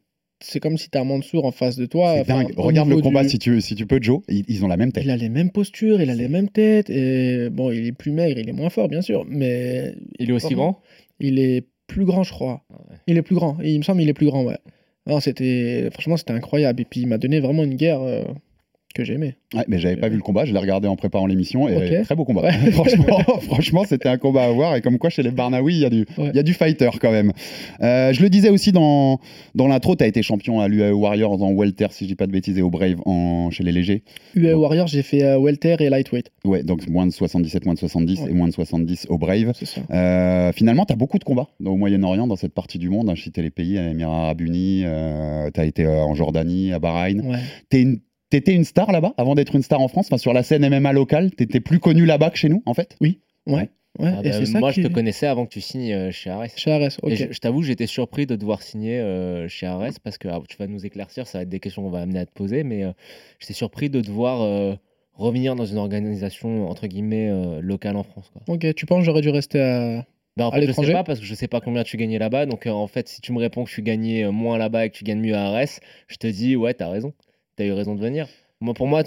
[0.46, 2.16] c'est comme si tu as Mansour en face de toi.
[2.20, 4.22] Enfin, Regarde le combat du- si, tu, si tu peux, Joe.
[4.28, 5.04] Ils, ils ont la même tête.
[5.06, 6.90] Il a les mêmes postures, il a les mêmes têtes.
[6.90, 9.26] Et bon, il est plus maigre, il est moins fort, bien sûr.
[9.28, 10.82] Mais Il est aussi grand?
[11.20, 12.62] il est plus grand, je crois.
[12.74, 12.98] Ah ouais.
[13.08, 13.58] Il est plus grand.
[13.64, 14.58] Il me semble il est plus grand, ouais.
[15.08, 16.82] Non, c'était franchement c'était incroyable.
[16.82, 18.02] Et puis il m'a donné vraiment une guerre.
[18.02, 18.24] euh,
[18.94, 19.36] que j'aimais.
[19.56, 22.04] Ouais, mais j'avais pas vu le combat, je l'ai regardé en préparant l'émission et Ok.
[22.06, 22.44] très beau combat.
[22.44, 22.52] Ouais.
[22.72, 25.86] franchement, franchement, c'était un combat à voir et comme quoi chez les Barnaoui, il y
[25.86, 26.32] a du, Ouais.
[26.34, 27.32] y a du fighter quand même.
[27.82, 29.20] Euh, je le disais aussi dans,
[29.56, 32.28] dans l'intro, tu as été champion à l'UAE Warriors en welter, si je dis pas
[32.28, 34.04] de bêtises, et au Brave en, chez les légers.
[34.36, 36.32] UA Warrior, j'ai fait euh, welter et lightweight.
[36.46, 38.30] Ouais, donc moins de 77, moins de 70 Ouais.
[38.30, 39.54] et moins de 70 au Brave.
[39.56, 39.82] C'est ça.
[39.92, 43.10] Euh, finalement, tu as beaucoup de combats au Moyen-Orient, dans cette partie du monde.
[43.10, 44.84] Hein, je citais les pays, à Émirats Arabes Unis,
[45.54, 47.22] tu as été en Jordanie, à Bahreïn.
[47.22, 47.40] Ouais.
[47.70, 48.00] T'es une-
[48.34, 50.92] T'étais une star là-bas avant d'être une star en France, enfin, sur la scène MMA
[50.92, 51.30] locale.
[51.30, 52.98] T'étais plus connu là-bas que chez nous, en fait?
[53.00, 53.20] Ouais.
[53.46, 53.70] Ouais.
[54.00, 54.82] Ouais, Ah et bah, ça moi, qui...
[54.82, 56.48] je te connaissais avant que tu signes euh, chez Ares.
[56.56, 57.12] Chez Ares, ok.
[57.12, 60.42] Et je, je t'avoue, j'étais surpris de devoir signer euh, chez Ares parce que ah,
[60.50, 62.64] tu vas nous éclaircir, ça va être des questions qu'on va amener à te poser,
[62.64, 62.92] mais euh,
[63.38, 64.74] j'étais surpris de devoir euh,
[65.14, 68.32] revenir dans une organisation entre guillemets euh, locale en France.
[68.34, 68.42] Quoi.
[68.48, 70.08] Ok, tu penses que j'aurais dû rester à...
[70.38, 72.48] Bah, en fait, je sais pas parce que je sais pas combien tu gagnais là-bas,
[72.48, 74.98] donc euh, en fait, si tu me réponds que tu gagnais moins là-bas et que
[74.98, 77.14] tu gagnes mieux à Ares, je te dis ouais, t'as raison,
[77.56, 78.28] t'as eu raison de venir.
[78.62, 79.04] Moi, pour moi,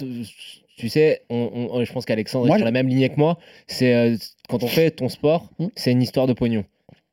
[0.77, 3.39] tu, sais, on, on- je pense qu'Alexandre est sur la même lignée que moi.
[3.67, 4.17] C'est euh,
[4.49, 5.69] quand on fait ton sport, Hmm?
[5.77, 6.65] c'est une histoire de pognon.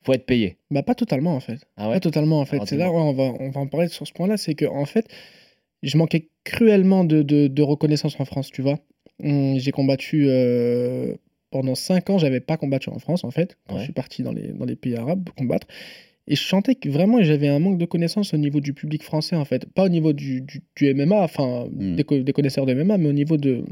[0.05, 0.57] Faut être payé.
[0.69, 1.59] Bah pas totalement en fait.
[1.77, 1.95] Ah ouais?
[1.95, 2.57] Pas totalement en fait.
[2.57, 4.65] Alors, c'est là ouais, on va on va en parler sur ce point-là, c'est que
[4.65, 5.07] en fait,
[5.81, 8.79] je manquais cruellement de, de, de reconnaissance en France, tu vois.
[9.23, 11.15] Hum, j'ai combattu euh,
[11.51, 13.79] pendant 5 ans, j'avais pas combattu en France en fait, quand Ouais.
[13.79, 15.67] je suis parti dans les, dans les pays arabes combattre.
[16.27, 19.35] Et je sentais que vraiment j'avais un manque de connaissances au niveau du public français
[19.35, 19.65] en fait.
[19.73, 21.95] Pas au niveau du, du, du MMA, enfin Mm.
[21.95, 23.63] des, co- des connaisseurs de MMA, mais au niveau de,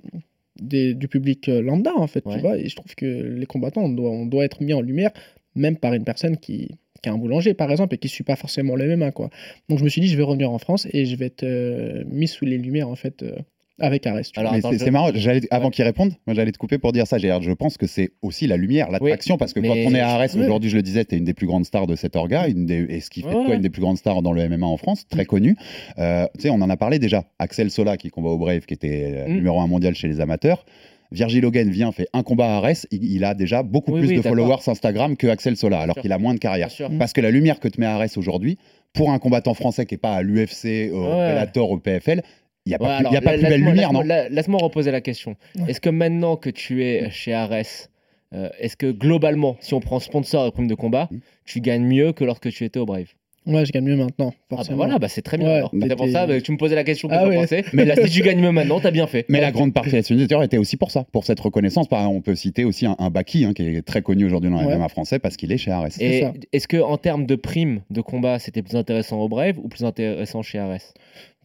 [0.62, 2.36] des- du public euh, lambda en fait, Ouais.
[2.36, 2.58] tu vois.
[2.58, 5.12] Et je trouve que les combattants, on doit, on doit être mis en lumière,
[5.55, 6.67] même par une personne qui,
[7.01, 9.29] qui est un boulanger par exemple et qui ne suit pas forcément le MMA quoi.
[9.70, 12.03] Donc je me suis dit je vais revenir en France et je vais être euh,
[12.08, 13.36] mis sous les lumières en fait euh,
[13.80, 15.10] avec Mais attends, c'est je- marrant,
[15.50, 15.72] avant Ouais.
[15.72, 17.18] qu'il réponde, moi, j'allais te couper pour dire ça.
[17.18, 17.42] Gérard.
[17.42, 20.36] Je pense que c'est aussi la lumière, l'attraction, parce que quand on est à Arès,
[20.36, 20.44] Ouais.
[20.44, 22.66] aujourd'hui, je le disais, tu es une des plus grandes stars de cet orga, une
[22.66, 23.56] des, et ce qui fait de Ouais, toi ouais.
[23.56, 25.56] une des plus grandes stars dans le MMA en France, très connu.
[25.98, 27.24] Euh, tu sais, on en a parlé déjà.
[27.40, 29.34] Axel Sola, qui combat au Brave, qui était euh, Mm.
[29.34, 30.66] numéro un mondial chez les amateurs.
[31.13, 34.16] Virgil Hogan vient, fait un combat à Arès, il, il a déjà beaucoup Oui, plus
[34.16, 36.70] de followers Instagram que Axel Sola, alors qu'il a moins de carrière.
[37.00, 38.58] Parce que la lumière que te met Arès aujourd'hui,
[38.94, 41.28] pour un combattant français qui n'est pas à l'UFC, au Ouais.
[41.34, 42.22] Bellator, au PFL,
[42.65, 43.72] il n'y a pas, Ouais, plus, il y a alors, pas la- plus belle laisse-moi-
[43.72, 45.36] lumière, non laisse-moi- la- Laisse-moi reposer la question.
[45.58, 45.72] Ouais.
[45.72, 47.88] Est-ce que maintenant que tu es chez Ares,
[48.34, 51.18] euh, est-ce que globalement, si on prend sponsor et prime de combat, Mm.
[51.46, 53.08] tu gagnes mieux que lorsque tu étais au Brave?
[53.48, 54.33] Ouais, je gagne mieux maintenant.
[54.35, 54.77] Ah bah Forcément.
[54.77, 55.48] voilà, bah c'est très bien.
[55.48, 55.72] Ouais, alors.
[55.81, 57.33] C'est pour ça, bah, tu me posais la question que Ah ouais.
[57.38, 57.66] pensais.
[57.74, 59.25] Mais là, si tu gagnes mieux maintenant, t'as bien fait.
[59.29, 61.88] Mais la grande partie de la signature était aussi pour ça, pour cette reconnaissance.
[61.88, 64.51] Par exemple, on peut citer aussi un, un Baki, hein, qui est très connu aujourd'hui
[64.51, 64.75] dans le Ouais.
[64.75, 65.88] MMA français parce qu'il est chez Ares.
[66.00, 69.68] Et est-ce que en termes de primes de combat, c'était plus intéressant au Brave ou
[69.70, 70.94] plus intéressant chez Ares?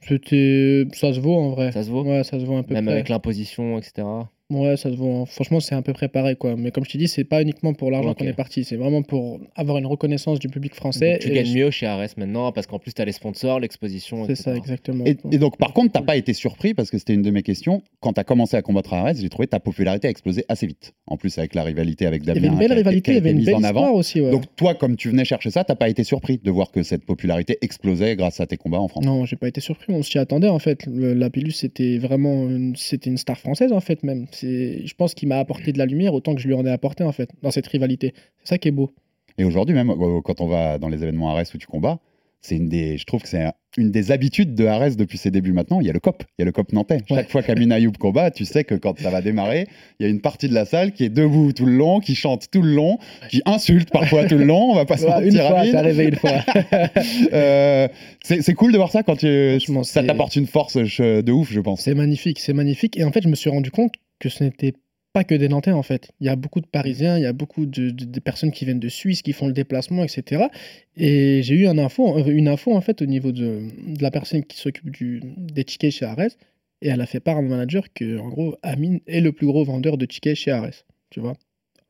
[0.02, 0.86] C'était...
[0.92, 1.72] Ça se vaut en vrai.
[1.72, 2.94] Ça se vaut Ouais, ça se vaut un peu Même près.
[2.94, 4.06] avec l'imposition, etc.
[4.48, 5.26] Ouais, ça se vaut.
[5.26, 6.54] Franchement, c'est un peu préparé, quoi.
[6.56, 8.62] Mais comme je t'ai dit, c'est pas uniquement pour l'argent qu'on est parti.
[8.62, 11.14] C'est vraiment pour avoir une reconnaissance du public français.
[11.14, 13.10] Donc, tu et gagnes je- mieux chez Ares maintenant parce qu'en plus, tu as les
[13.10, 15.04] sponsors, l'exposition, C'est ça, exactement.
[15.04, 17.42] Et, et donc, par contre, t'as pas été surpris parce que c'était une de mes
[17.42, 17.82] questions.
[17.98, 20.68] Quand tu as commencé à combattre à Ares, j'ai trouvé ta popularité a explosé assez
[20.68, 20.92] vite.
[21.08, 22.38] En plus, avec la rivalité avec il y Damien.
[22.46, 23.94] avait une belle rivalité, il y avait une mise belle en histoire avant.
[23.96, 24.20] aussi.
[24.20, 24.30] ouais.
[24.30, 27.04] Donc, toi, comme tu venais chercher ça, t'as pas été surpris de voir que cette
[27.04, 29.04] popularité explosait grâce à tes combats en France?
[29.04, 29.92] Non, j'ai pas été surpris.
[29.92, 30.86] On s'y attendait en fait.
[30.86, 34.26] Le- la Pilus, c'était vraiment une, c'était une star française en fait même.
[34.42, 37.04] Je pense qu'il m'a apporté de la lumière autant que je lui en ai apporté
[37.04, 38.14] en fait dans cette rivalité.
[38.42, 38.90] C'est ça qui est beau.
[39.38, 39.92] Et aujourd'hui, même
[40.24, 41.98] quand on va dans les événements Ares où tu combats,
[42.40, 45.30] c'est une des, je trouve que c'est un- une des habitudes de Ares depuis ses
[45.30, 45.80] débuts maintenant.
[45.80, 46.98] Il y a le COP, il y a le COP nantais.
[47.08, 49.66] Chaque fois qu'Amin Ayoub combat, tu sais que quand ça va démarrer,
[49.98, 52.14] il y a une partie de la salle qui est debout tout le long, qui
[52.14, 52.98] chante tout le long,
[53.30, 54.70] qui insulte parfois tout le long.
[54.70, 55.72] On va pas se Ouais, une mentir, fois, Amine.
[55.72, 56.30] c'est arrivé une fois.
[57.32, 57.88] Euh,
[58.22, 61.80] c'est cool de voir ça quand tu, ça t'apporte une force de ouf, je pense.
[61.82, 62.96] C'est magnifique, c'est magnifique.
[62.98, 64.74] Et en fait, je me suis rendu compte que ce n'était
[65.12, 66.10] pas que des Nantais, en fait.
[66.20, 68.64] Il y a beaucoup de Parisiens, il y a beaucoup de, de- de personnes qui
[68.66, 70.50] viennent de Suisse, qui font le déplacement, etc.
[70.96, 73.62] Et j'ai eu un info, euh, une info, en fait, au niveau de,
[73.96, 76.36] de la personne qui s'occupe du- des tickets chez Ares.
[76.82, 79.46] Et elle a fait part à mon manager que, en gros, Amine est le plus
[79.46, 80.84] gros vendeur de tickets chez Ares.
[81.10, 81.34] Tu vois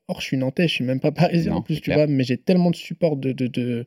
[0.08, 1.98] Or, je suis Nantais, je suis même pas Parisien Non, en plus, tu clair.
[1.98, 2.06] vois.
[2.06, 3.84] Mais j'ai tellement de support de, de, de,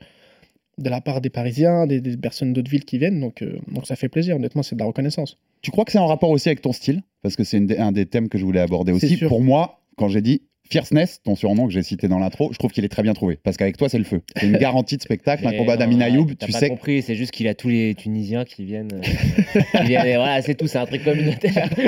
[0.78, 3.20] de la part des Parisiens, des, des personnes d'autres villes qui viennent.
[3.22, 5.38] Donc, euh, donc ça fait plaisir, honnêtement, c'est de la reconnaissance.
[5.62, 7.04] Tu crois que c'est en rapport aussi avec ton style?
[7.22, 9.18] Parce que c'est un des thèmes que je voulais aborder aussi.
[9.18, 12.72] Pour moi, quand j'ai dit Fierceness, ton surnom que j'ai cité dans l'intro, je trouve
[12.72, 13.40] qu'il est très bien trouvé.
[13.44, 14.22] Parce qu'avec toi, c'est le feu.
[14.38, 16.28] C'est une garantie de spectacle, un combat non, d'Amin Ayoub.
[16.40, 18.92] Tu pas sais, compris, c'est juste qu'il a tous les Tunisiens qui viennent.
[18.94, 19.02] euh,
[19.80, 21.70] qui viennent et voilà, c'est tout, c'est un truc communautaire.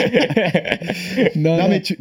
[1.36, 1.96] Non, mais tu,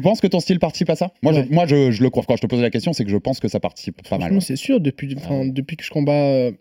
[0.00, 1.12] penses que ton style participe à ça?
[1.22, 1.46] Moi, Ouais.
[1.48, 2.22] je, moi je, je le crois.
[2.26, 4.40] Quand je te pose la question, c'est que je pense que ça participe pas mal.
[4.42, 4.80] C'est sûr.
[4.80, 5.42] Depuis, Ah
[5.76, 6.52] que je combats, euh,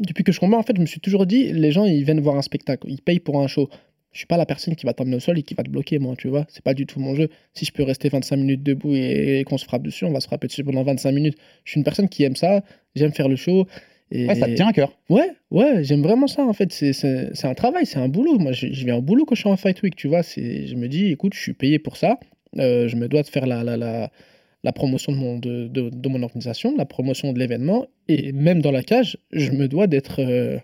[0.00, 2.20] depuis que je combats, en fait, je me suis toujours dit, les gens, ils viennent
[2.20, 3.68] voir un spectacle, ils payent pour un show.
[4.14, 5.98] Je suis pas la personne qui va t'emmener au sol et qui va te bloquer,
[5.98, 6.46] moi, tu vois.
[6.48, 7.28] C'est pas du tout mon jeu.
[7.52, 10.26] Si je peux rester 25 minutes debout et, qu'on se frappe dessus, on va se
[10.28, 11.36] frapper dessus pendant 25 minutes.
[11.64, 12.62] Je suis une personne qui aime ça.
[12.94, 13.66] J'aime faire le show.
[14.12, 14.92] Et- Ouais, ça te tient à cœur.
[15.10, 16.72] Ouais, ouais, j'aime vraiment ça en fait.
[16.72, 18.38] C'est- un travail, c'est un boulot.
[18.38, 20.22] Moi, je, je viens au boulot quand je suis en Fight Week, tu vois.
[20.22, 22.18] Je me dis, écoute, je suis payé pour ça.
[22.58, 24.12] Euh, je me dois de faire la, la, la,
[24.62, 27.86] la promotion de mon, de, de, de mon organisation, la promotion de l'événement.
[28.06, 30.58] Et même dans la cage, je me dois d'être euh,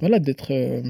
[0.00, 0.80] voilà, d'être euh,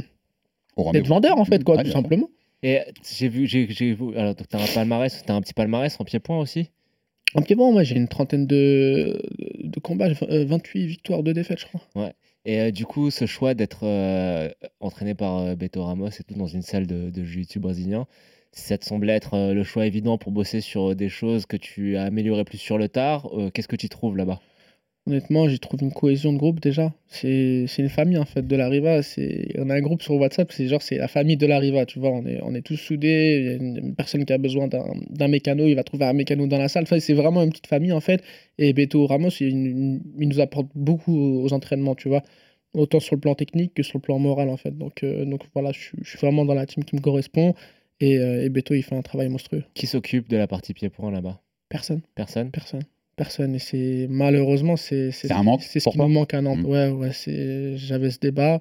[0.92, 2.28] d'être vendeur en fait, quoi, Ouais, tout simplement.
[2.62, 2.80] Et
[3.18, 4.16] j'ai vu, j'ai j'ai vu.
[4.16, 6.70] Alors, donc, t'as un palmarès, t'as un petit palmarès en pied-point aussi?
[7.34, 9.22] En pied bon, moi j'ai une trentaine de,
[9.62, 12.12] de combats, j'ai, euh, 28 victoires, 2 défaites, je crois.
[12.44, 14.48] Et euh, du coup, ce choix d'être euh,
[14.80, 18.06] entraîné par euh, Beto Ramos et tout dans une salle de, de jiu-jitsu brésilien,
[18.52, 21.96] ça te semblait être euh, le choix évident pour bosser sur des choses que tu
[21.96, 23.30] as améliorées plus sur le tard?
[23.38, 24.40] Euh, Qu'est-ce que tu trouves là-bas?
[25.06, 26.92] Honnêtement, j'ai trouvé une cohésion de groupe déjà.
[27.08, 29.00] C'est une famille en fait de la Riva.
[29.58, 31.98] On a un groupe sur WhatsApp, c'est genre c'est la famille de la Riva, tu
[31.98, 32.10] vois.
[32.10, 33.38] On est on est tous soudés.
[33.40, 36.12] Il y a une, une personne qui a besoin d'un mécano, il va trouver un
[36.12, 36.84] mécano dans la salle.
[36.84, 38.22] Enfin, c'est vraiment une petite famille en fait.
[38.58, 42.22] Et Beto Ramos, il, nous apporte beaucoup aux entraînements, tu vois.
[42.74, 44.76] Autant sur le plan technique que sur le plan moral en fait.
[44.76, 47.54] Donc euh, donc voilà, je, suis- je suis vraiment dans la team qui me correspond.
[48.00, 49.64] Et, euh, et Beto, il fait un travail monstrueux.
[49.74, 51.40] Qui s'occupe de la partie pied-point là-bas?
[51.68, 52.02] Personne.
[52.14, 52.50] Personne?
[52.50, 52.82] Personne.
[53.24, 53.54] Personne.
[53.54, 56.62] Et c'est malheureusement, c'est C'est un manque C'est ce qui me manque à Nantes.
[56.62, 56.64] Mm.
[56.72, 57.12] Ouais, ouais.
[57.12, 58.60] c'est- J'avais ce débat.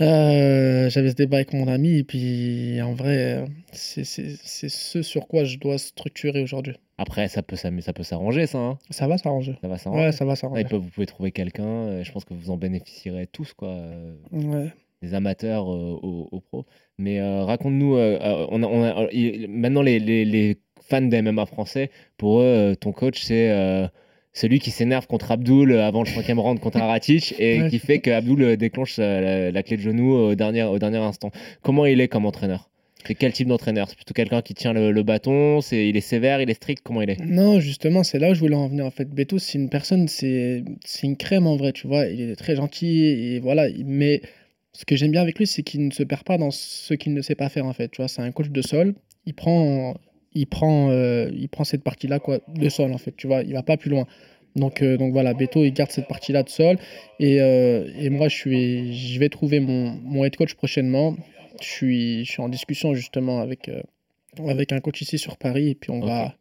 [0.00, 1.98] Euh, J'avais ce débat avec mon ami.
[1.98, 6.74] Et puis, en vrai, c'est ce sur quoi je dois structurer aujourd'hui.
[6.98, 8.58] Après, ça peut, s'am- ça peut s'arranger, ça.
[8.58, 8.78] hein.
[8.90, 9.54] Ça va s'arranger.
[9.60, 10.04] ça va s'arranger.
[10.06, 10.64] Ouais, ça va s'arranger.
[10.70, 11.64] vous pouvez trouver quelqu'un.
[11.66, 13.68] euh, je pense que vous en bénéficierez tous, quoi.
[13.68, 14.72] euh, Ouais.
[15.02, 16.64] des amateurs euh, aux, aux pros.
[16.98, 21.90] Mais euh, raconte-nous, on a, on a- il- maintenant les, les- les fans d'MMA français,
[22.16, 23.86] pour eux, euh, ton coach, c'est euh,
[24.32, 27.98] celui qui s'énerve contre Abdul avant le cinquième round contre Aratic et Ouais, qui fait
[28.00, 31.30] que Abdul euh, déclenche euh, la, la clé de genou au dernier, au dernier instant.
[31.62, 32.70] Comment il est comme entraîneur?
[33.06, 33.88] C'est quel type d'entraîneur?
[33.88, 35.60] C'est plutôt quelqu'un qui tient le, le bâton?
[35.60, 36.82] C'est, Il est sévère, il est strict?
[36.84, 37.20] Comment il est?
[37.20, 38.84] Non, justement, c'est là où je voulais en venir.
[38.84, 42.06] En fait, Beto, c'est une personne, c'est c'est une crème en vrai, tu vois.
[42.06, 43.68] Il est très gentil et voilà.
[43.68, 44.20] il- Mais
[44.72, 47.14] ce que j'aime bien avec lui, c'est qu'il ne se perd pas dans ce qu'il
[47.14, 47.88] ne sait pas faire en fait.
[47.88, 48.94] Tu vois, c'est un coach de sol.
[49.26, 49.94] Il prend,
[50.34, 53.14] il prend, euh, il prend cette partie-là quoi, de sol en fait.
[53.16, 54.06] Tu vois, il va pas plus loin.
[54.56, 56.78] Donc, euh, donc voilà, Beto, il garde cette partie-là de sol.
[57.20, 61.16] Et, euh, et moi, je suis, je vais trouver mon, mon head coach prochainement.
[61.60, 63.70] Je suis, je suis en discussion justement avec,
[64.46, 66.34] avec un coach ici sur Paris et puis on va.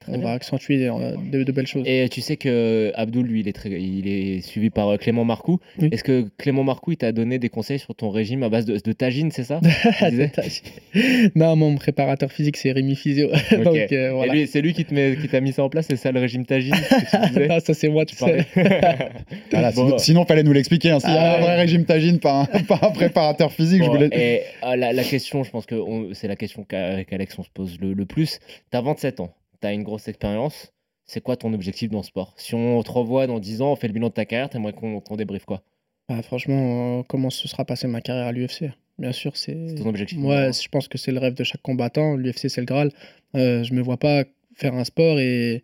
[0.00, 0.24] Très On bien.
[0.28, 1.84] va accentuer euh, de, de belles choses.
[1.86, 5.24] Et tu sais que Abdul, lui, il est, très, il est suivi par euh, Clément
[5.24, 5.60] Marcoux.
[5.80, 5.88] Oui.
[5.92, 8.78] Est-ce que Clément Marcoux, il t'a donné des conseils sur ton régime à base de,
[8.78, 9.60] de tagine, c'est ça
[11.34, 13.28] non, mon préparateur physique, c'est Rémi Physio.
[13.52, 14.32] Donc, euh, Et voilà.
[14.34, 16.20] lui, c'est lui qui te met- qui t'a mis ça en place, c'est ça le
[16.20, 18.44] régime tagine que tu disais non, ça, c'est moi, tu Tu parlais.
[18.54, 19.08] sais.
[19.50, 20.90] Voilà, Bon, sinon, sinon, fallait nous l'expliquer.
[20.90, 21.00] Hein.
[21.00, 21.60] S'il y a Ah un vrai ouais.
[21.62, 24.08] régime tagine, pas un, pas un préparateur physique, je voulais.
[24.12, 27.42] et euh, la, la question, je pense que on- c'est la question qu'avec Alex on
[27.42, 28.38] se pose le, le plus.
[28.70, 30.72] T'as 27 ans, t'as une grosse expérience.
[31.06, 32.32] C'est quoi ton objectif dans le sport?
[32.36, 34.72] Si on te revoit dans 10 ans, on fait le bilan de ta carrière, t'aimerais
[34.72, 35.62] qu'on qu'on débriefe quoi?
[36.08, 39.74] Bah, franchement, euh, comment se sera passée ma carrière à l'UFC Bien sûr, c'est.
[39.76, 42.14] Ton objectif Ouais, je pense que c'est le rêve de chaque combattant.
[42.16, 42.90] L'UFC, c'est le Graal.
[43.36, 45.62] Euh, je me vois pas faire un sport et, et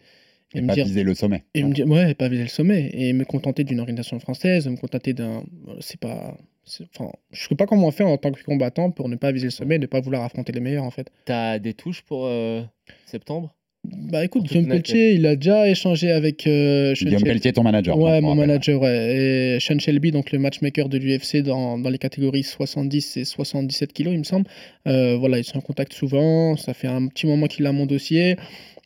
[0.55, 0.85] Et me pas dire.
[0.85, 1.45] viser le sommet.
[1.55, 2.91] Et me dire, ouais, pas viser le sommet.
[2.93, 5.45] Et me contenter d'une organisation française, me contenter d'un.
[5.81, 6.37] C'est pas.
[6.95, 9.51] Enfin, je sais pas comment faire en tant que combattant pour ne pas viser le
[9.53, 11.11] sommet et ne pas vouloir affronter les meilleurs, en fait.
[11.25, 12.63] T'as des touches pour euh,
[13.07, 13.55] septembre?
[13.85, 14.69] Bah écoute, Guillaume.
[14.69, 16.47] Pelletier, il a déjà échangé avec.
[16.47, 17.31] euh, Sean Guillaume Shelby.
[17.31, 17.99] Pelletier, ton manager.
[17.99, 19.17] Ouais, on mon manager, ouais.
[19.57, 23.93] Et Sean Shelby, donc le matchmaker de l'UFC dans, dans les catégories 70 et 77
[23.93, 24.47] kilos, il me semble.
[24.87, 26.57] Euh, voilà, ils sont en contact souvent.
[26.57, 28.37] Ça fait un petit moment qu'il a mon dossier.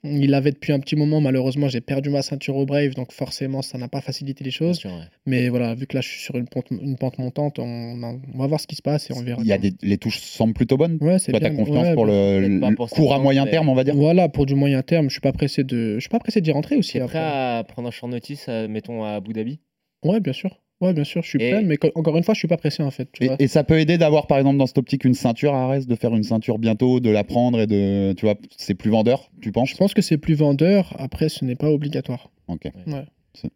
[0.05, 1.21] Il l'avait depuis un petit moment.
[1.21, 4.77] Malheureusement, j'ai perdu ma ceinture au Brave, donc forcément, ça n'a pas facilité les choses.
[4.77, 5.07] sûr, ouais.
[5.27, 8.39] Mais voilà, vu que là, je suis sur une pente, une pente montante, on, on
[8.39, 9.41] va voir ce qui se passe et on verra.
[9.41, 10.99] Il y a des, les touches semblent plutôt bonnes.
[11.01, 11.59] Ouais, c'est Toi, t'as bien.
[11.59, 13.95] confiance Ouais, pour bah, le, pour court à moyen mais- terme, on va dire.
[13.95, 16.53] Voilà, pour du moyen terme, je suis pas pressé de, je suis pas pressé d'y
[16.53, 16.93] rentrer aussi.
[16.95, 17.19] T'es après.
[17.19, 19.61] prêt à prendre un short notice, euh, mettons à Abu Dhabi?
[20.05, 20.61] Ouais, bien sûr.
[20.81, 22.57] Ouais, bien sûr, je suis Et- prêt, mais co- encore une fois, je suis pas
[22.57, 23.09] pressé en fait.
[23.13, 23.37] Tu Et, vois.
[23.39, 25.95] et ça peut aider d'avoir, par exemple, dans cette optique, une ceinture à Arès, de
[25.95, 28.13] faire une ceinture bientôt, de la prendre et de.
[28.15, 29.71] Tu vois, c'est plus vendeur, tu penses?
[29.71, 30.95] Je pense que c'est plus vendeur.
[30.99, 32.31] Après, ce n'est pas obligatoire.
[32.49, 32.69] Ok.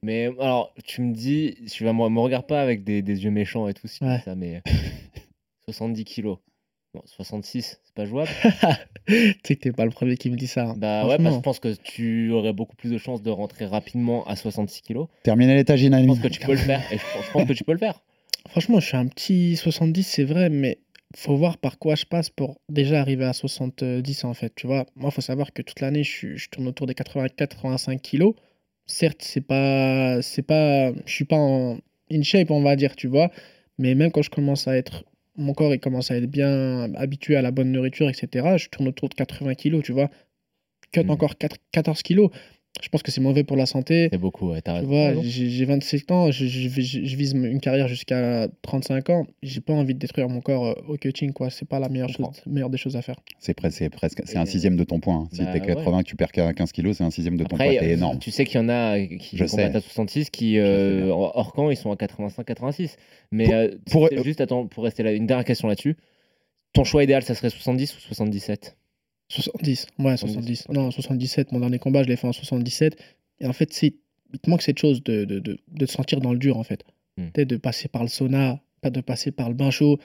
[0.03, 3.31] Mais alors, tu me dis, tu vas me, me regarde pas avec des, des yeux
[3.31, 4.21] méchants et tout, si Ouais.
[4.25, 4.63] ça, mais
[5.69, 6.39] 70 kilos.
[6.99, 8.29] Bon, 66, c'est pas jouable.
[9.07, 10.71] tu sais que t'es pas le premier qui me dit ça.
[10.71, 10.75] hein.
[10.77, 11.39] Bah ouais, parce que Franchement.
[11.39, 15.07] je pense que tu aurais beaucoup plus de chances de rentrer rapidement à 66 kilos.
[15.23, 16.81] Terminer les tagines, Je pense que tu peux le faire.
[16.93, 18.03] Et je, pense- je pense que tu peux le faire.
[18.49, 20.79] Franchement, je suis un petit 70, c'est vrai, mais
[21.15, 24.53] faut voir par quoi je passe pour déjà arriver à 70 en fait.
[24.57, 28.35] Tu vois, moi, faut savoir que toute l'année, je, tourne autour des 84-85 kilos.
[28.87, 31.79] Certes, c'est pas, c'est pas, je suis pas en
[32.11, 33.31] in shape, on va dire, tu vois,
[33.79, 35.05] mais même quand je commence à être,
[35.39, 38.59] mon corps il commence à être bien habitué à la bonne nourriture, etc.
[38.59, 40.11] Je tourne autour de 80 kilos, tu vois.
[40.93, 41.11] Cut Mhm.
[41.11, 42.31] encore 4 14 kilos.
[42.83, 44.09] Je pense que c'est mauvais pour la santé.
[44.13, 45.21] C'est beaucoup, ouais, t'as Tu raison.
[45.25, 49.27] j'ai j'ai 27 ans, je, je, je- je vise une carrière jusqu'à 35 ans.
[49.43, 51.51] J'ai pas envie de détruire mon corps euh, au cutting, quoi.
[51.51, 53.17] C'est pas la meilleure, chose, meilleure des choses à faire.
[53.39, 55.23] C'est presque, c'est presque, c'est un sixième de ton point.
[55.25, 55.29] hein.
[55.33, 57.71] Si Bah, t'es 80 que tu perds 15 kilos, c'est un sixième de ton Après,
[57.71, 57.81] poids.
[57.81, 58.19] C'est euh, énorme.
[58.19, 59.77] tu sais qu'il y en a qui Je combattent sais.
[59.79, 62.97] à 66 qui, euh, hors camp, ils sont à 85-86.
[63.33, 63.45] Mais
[63.91, 65.97] Pour- euh, pour- juste, attends, pour rester là, une dernière question là-dessus.
[66.73, 68.77] Ton choix idéal, ça serait 70 ou 77
[69.29, 70.69] 70, ouais, 70, 70.
[70.71, 72.97] Non, 77, mon dernier combat, je l'ai fait en 77.
[73.41, 73.95] Et en fait, c'est,
[74.33, 76.65] il te manque cette chose de, de, de, de te sentir dans le dur, en
[76.65, 76.85] fait.
[77.33, 79.99] Peut-être de passer par le sauna, pas de passer par le bain chaud.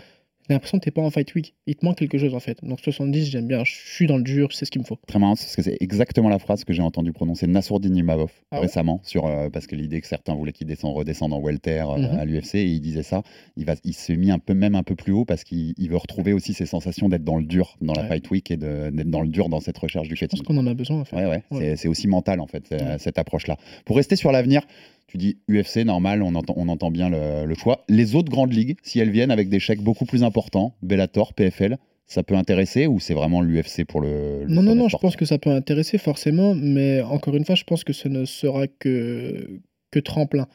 [0.49, 1.53] J'ai l'impression que t'es pas en fight week.
[1.67, 2.59] Il te manque quelque chose, en fait.
[2.63, 3.63] Donc 70, j'aime bien.
[3.63, 4.97] Je suis dans le dur, sais ce qu'il me faut.
[5.07, 8.57] Très marrant, parce que c'est exactement la phrase que j'ai entendu prononcer Nassourdine Imavov Ah
[8.57, 11.83] ouais récemment, sur, euh, parce que l'idée que certains voulaient qu'il descende, redescende en welter
[11.89, 12.19] euh, Mhm.
[12.19, 13.23] à l'UFC, et il disait ça,
[13.55, 15.89] il, va, il s'est mis un peu, même un peu plus haut parce qu'il il
[15.89, 18.07] veut retrouver aussi ses sensations d'être dans le dur dans la Ouais.
[18.09, 20.67] fight week et d'être dans le dur dans cette recherche du Je pense qu'on en
[20.67, 21.15] a besoin, en fait.
[21.15, 23.57] Ouais, ouais, c'est- c'est aussi mental en fait, euh, cette approche-là.
[23.85, 24.61] Pour rester sur l'avenir,
[25.07, 27.83] tu dis UFC, normal, on entend, on entend bien le, le choix.
[27.89, 31.77] Les autres grandes ligues, si elles viennent avec des chèques beaucoup plus importants, Bellator, PFL,
[32.05, 34.43] ça peut intéresser ou c'est vraiment l'UFC pour le.
[34.45, 37.55] le Non, non, non, je pense que ça peut intéresser forcément, mais encore une fois,
[37.55, 39.59] je pense que ce ne sera que,
[39.91, 40.47] que tremplin.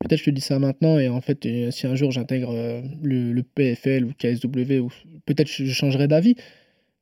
[0.00, 3.32] Peut-être je te dis ça maintenant, et en fait, si un jour j'intègre euh, le,
[3.32, 4.88] le PFL ou KSW, ou
[5.26, 6.34] peut-être je, changerai d'avis.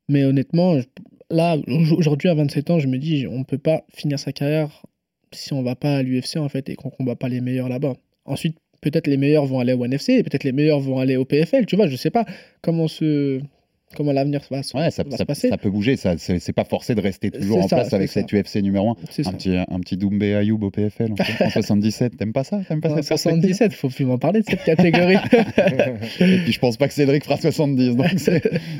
[0.08, 0.76] Mais honnêtement,
[1.30, 4.32] là, au- aujourd'hui, à 27 ans, je me dis, on ne peut pas finir sa
[4.32, 4.84] carrière
[5.32, 7.94] si on va pas à l'UFC, en fait, et qu'on combat pas les meilleurs là-bas.
[8.24, 11.66] Ensuite, peut-être les meilleurs vont aller au NFC, peut-être les meilleurs vont aller au PFL,
[11.66, 12.24] tu vois, je sais pas
[12.62, 13.40] comment ce...
[13.96, 15.48] Comment l'avenir va, se- Ouais, ça, va ça- se passer.
[15.48, 18.32] ça peut bouger, ça, c'est pas forcé de rester toujours en ça, place avec cette.
[18.32, 18.96] UFC numéro 1.
[19.10, 22.60] C'est Un petit, un petit Doumbé Ayoub au PFL en, en 77, t'aimes pas ça?
[22.68, 25.16] T'aimes pas En cette perspective 77, faut plus m'en parler de cette catégorie.
[26.20, 28.06] Et puis je pense pas que Cédric fera 70, donc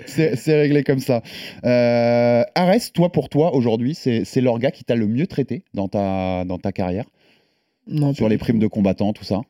[0.07, 1.23] c'est- réglé comme ça.
[1.65, 5.89] Euh, Arès, toi pour toi aujourd'hui, c'est c'est l'orga qui t'a le mieux traité dans
[5.89, 7.05] ta, dans ta carrière?
[7.89, 9.41] Non, Sur les primes de combattants, tout ça?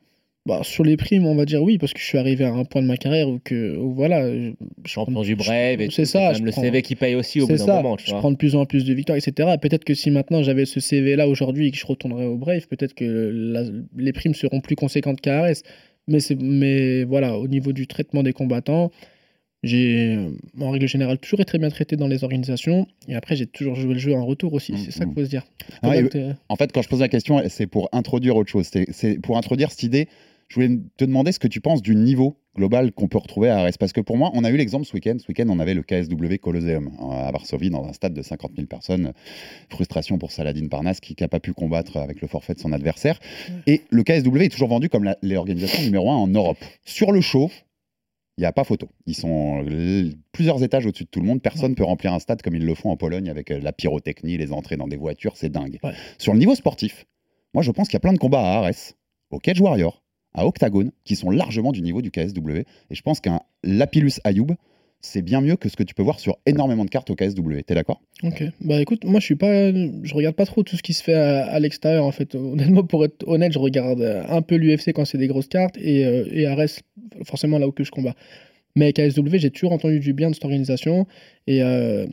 [0.51, 2.65] Bah, sur les primes, on va dire oui, parce que je suis arrivé à un
[2.65, 4.51] point de ma carrière où que où voilà, je,
[4.85, 7.57] Champion du Brave, et c'est ça, je le prends- CV qui paye aussi au bout
[7.57, 7.97] d'un moment.
[7.97, 8.19] Tu je vois.
[8.19, 9.49] prends de plus en plus de victoires, etc.
[9.63, 12.67] Peut-être que si maintenant j'avais ce CV là aujourd'hui et que je retournerais au Brave,
[12.67, 15.63] peut-être que la- les primes seront plus conséquentes qu'à Ares.
[16.09, 18.91] Mais, c'est- mais voilà, au niveau du traitement des combattants,
[19.63, 22.87] j'ai euh, en règle générale toujours été très bien traité dans les organisations.
[23.09, 24.73] Et après, j'ai toujours joué le jeu en retour aussi.
[24.73, 25.09] Mm, c'est ça mm.
[25.09, 25.45] qu'il faut se dire.
[25.83, 28.69] Ah, Peut-être, euh, En fait, quand je pose la question, c'est pour introduire autre chose.
[28.91, 30.09] C'est pour introduire cette idée.
[30.51, 33.59] Je voulais te demander ce que tu penses du niveau global qu'on peut retrouver à
[33.59, 33.79] Arès.
[33.79, 35.17] Parce que pour moi, on a eu l'exemple ce week-end.
[35.21, 38.57] Ce week-end, on avait le KSW Colosseum euh, à Varsovie, dans un stade de 50
[38.57, 39.13] 000 personnes.
[39.69, 43.21] Frustration pour Saladin Parnasse, qui n'a pas pu combattre avec le forfait de son adversaire.
[43.69, 46.59] Et le KSW est toujours vendu comme l'organisation numéro un en Europe.
[46.85, 47.49] Sur le show,
[48.37, 48.89] il n'y a pas photo.
[49.07, 49.65] Ils sont
[50.33, 51.41] plusieurs étages au-dessus de tout le monde.
[51.43, 53.73] Personne ne peut remplir un stade comme ils le font en Pologne avec euh, la
[53.73, 55.37] pyrotechnie, les entrées dans des voitures.
[55.37, 55.79] C'est dingue.
[55.85, 55.93] Ouais.
[56.19, 57.07] Sur le niveau sportif,
[57.55, 58.97] moi, je pense qu'il y a plein de combats à Arès,
[59.31, 60.03] au Cage Warrior,
[60.35, 62.51] à Octagon, qui sont largement du niveau du KSW.
[62.51, 64.55] Et je pense qu'un Lapillus Ayoub,
[65.01, 67.61] c'est bien mieux que ce que tu peux voir sur énormément de cartes au KSW.
[67.67, 68.03] T'es d'accord?
[68.23, 71.03] Ok, bah écoute, moi je suis pas, je regarde pas trop tout ce qui se
[71.03, 72.35] fait à, l'extérieur en fait.
[72.35, 76.05] Honnêtement, pour être honnête, je regarde un peu l'UFC quand c'est des grosses cartes et,
[76.05, 76.83] euh, Ares
[77.25, 78.15] forcément là où que je combats.
[78.77, 81.07] Mais KSW, j'ai toujours entendu du bien de cette organisation
[81.47, 82.07] et euh,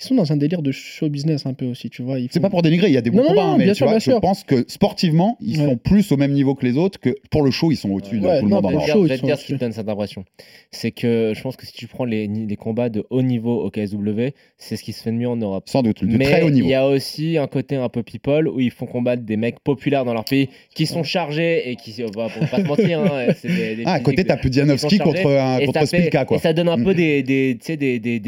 [0.00, 2.16] ils sont dans un délire de show business un peu aussi, tu vois.
[2.30, 3.72] C'est pas pour dénigrer, il y a des bons Non, combats, non, hein, mais bien
[3.72, 4.20] tu sûr, vois, je sûr.
[4.20, 5.66] pense que sportivement, ils Ouais.
[5.68, 8.18] sont plus au même niveau que les autres, que pour le show, ils sont au-dessus
[8.18, 8.84] de Ouais, tout le monde en Europe.
[8.86, 9.24] Je vais te Europe.
[9.26, 10.24] dire- ce qui te donne cette impression.
[10.72, 13.70] C'est que je pense que si tu prends les, les combats de haut niveau au
[13.70, 15.68] KSW, c'est ce qui se fait de mieux en Europe.
[15.68, 16.66] Sans doute, de Mais très haut niveau.
[16.66, 19.60] il y a aussi un côté un peu people où ils font combattre des mecs
[19.60, 23.26] populaires dans leur pays qui sont chargés et qui, bah, pour pas se mentir, hein,
[23.40, 24.98] c'est des, des Ah, à côté, t'as chargés.
[24.98, 26.36] contre, un, contre Spilka, quoi.
[26.38, 26.94] Et ça donne un peu Mm.
[26.94, 28.18] des, des, tu sais, des, des,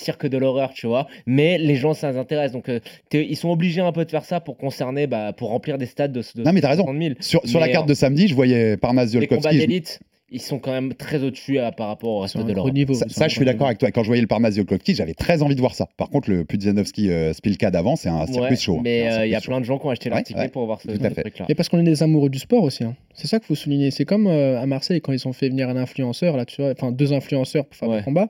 [0.00, 1.06] des, cir- des cirques de l'horreur, tu vois.
[1.26, 2.52] Mais les gens, ça les intéresse.
[2.52, 2.80] Donc, euh,
[3.12, 6.12] ils sont obligés un peu de faire ça pour concerner, bah, pour remplir des stades
[6.12, 6.84] de, de Non, mais t'as raison.
[6.84, 7.14] 60 000.
[7.20, 10.00] Sur, sur la carte de samedi, je voyais Parnas Les combats d'élite,
[10.32, 12.72] ils sont quand même très au-dessus euh, par rapport au reste un de l'Europe.
[12.72, 12.94] niveau.
[12.94, 13.90] Ça, un je suis d'accord avec toi.
[13.90, 15.88] Quand je voyais le Parnas Ziolkowski, j'avais très envie de voir ça.
[15.96, 18.80] Par contre, le Pudzianowski euh, Spilka d'avant, c'est un circuit Ouais, hein.
[18.84, 20.48] mais un euh, il y a plein de gens qui ont acheté Ouais, l'article ouais,
[20.48, 21.20] pour voir ce, tout à ce fait.
[21.22, 21.46] truc-là.
[21.48, 22.84] Et parce qu'on est des amoureux du sport aussi.
[22.84, 22.94] hein.
[23.14, 23.90] C'est ça qu'il faut souligner.
[23.90, 26.70] C'est comme euh, à Marseille quand ils ont fait venir un influenceur, là, tu vois,
[26.70, 27.98] enfin deux influenceurs pour faire Ouais.
[27.98, 28.28] des combats.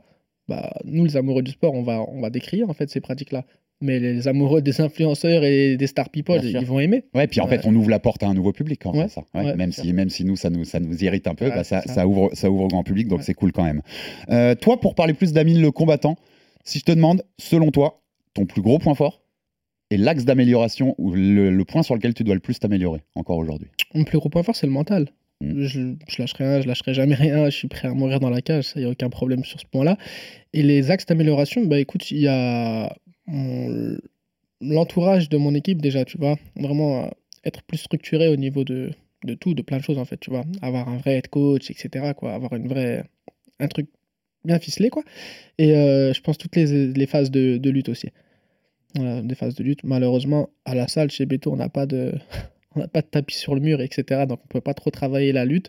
[0.50, 3.44] Bah, nous, les amoureux du sport, on va, on va décrire en fait ces pratiques-là.
[3.80, 7.04] Mais les amoureux des influenceurs et des star people, ils vont aimer.
[7.14, 9.22] Ouais, puis en fait, on ouvre la porte à un nouveau public quand Ouais, ça.
[9.32, 11.62] Ouais, ouais, même, si, même si nous, ça nous, ça nous irrite un peu, bah,
[11.62, 12.06] ça, ça.
[12.06, 13.80] ouvre, ça ouvre au grand public, donc c'est cool quand même.
[14.28, 16.16] Euh, toi, pour parler plus d'Amine le combattant,
[16.64, 18.02] si je te demande, selon toi,
[18.34, 19.22] ton plus gros point fort
[19.90, 23.38] et l'axe d'amélioration ou le, le point sur lequel tu dois le plus t'améliorer encore
[23.38, 23.68] aujourd'hui?
[23.94, 25.08] Mon plus gros point fort, c'est le mental.
[25.40, 27.46] Je, je lâcherai rien, je lâcherai jamais rien.
[27.46, 29.66] Je suis prêt à mourir dans la cage, ça y a aucun problème sur ce
[29.66, 29.96] point-là.
[30.52, 32.94] Et les axes d'amélioration, bah écoute, il y a
[34.60, 36.36] l'entourage de mon équipe déjà, tu vois.
[36.56, 37.08] Vraiment euh,
[37.44, 38.90] être plus structuré au niveau de,
[39.24, 40.44] de tout, de plein de choses en fait, tu vois.
[40.62, 42.12] Avoir un vrai head coach, etc.
[42.16, 42.34] Quoi.
[42.34, 43.04] Avoir une vraie,
[43.58, 43.88] un truc
[44.44, 45.02] bien ficelé, quoi.
[45.58, 48.08] Et euh, je pense toutes les, les phases de, de lutte aussi.
[48.94, 49.84] Voilà, des phases de lutte.
[49.84, 52.12] Malheureusement, à la salle, chez Beto, on n'a pas de...
[52.76, 54.26] On n'a pas de tapis sur le mur, etc.
[54.28, 55.68] Donc on peut pas trop travailler la lutte.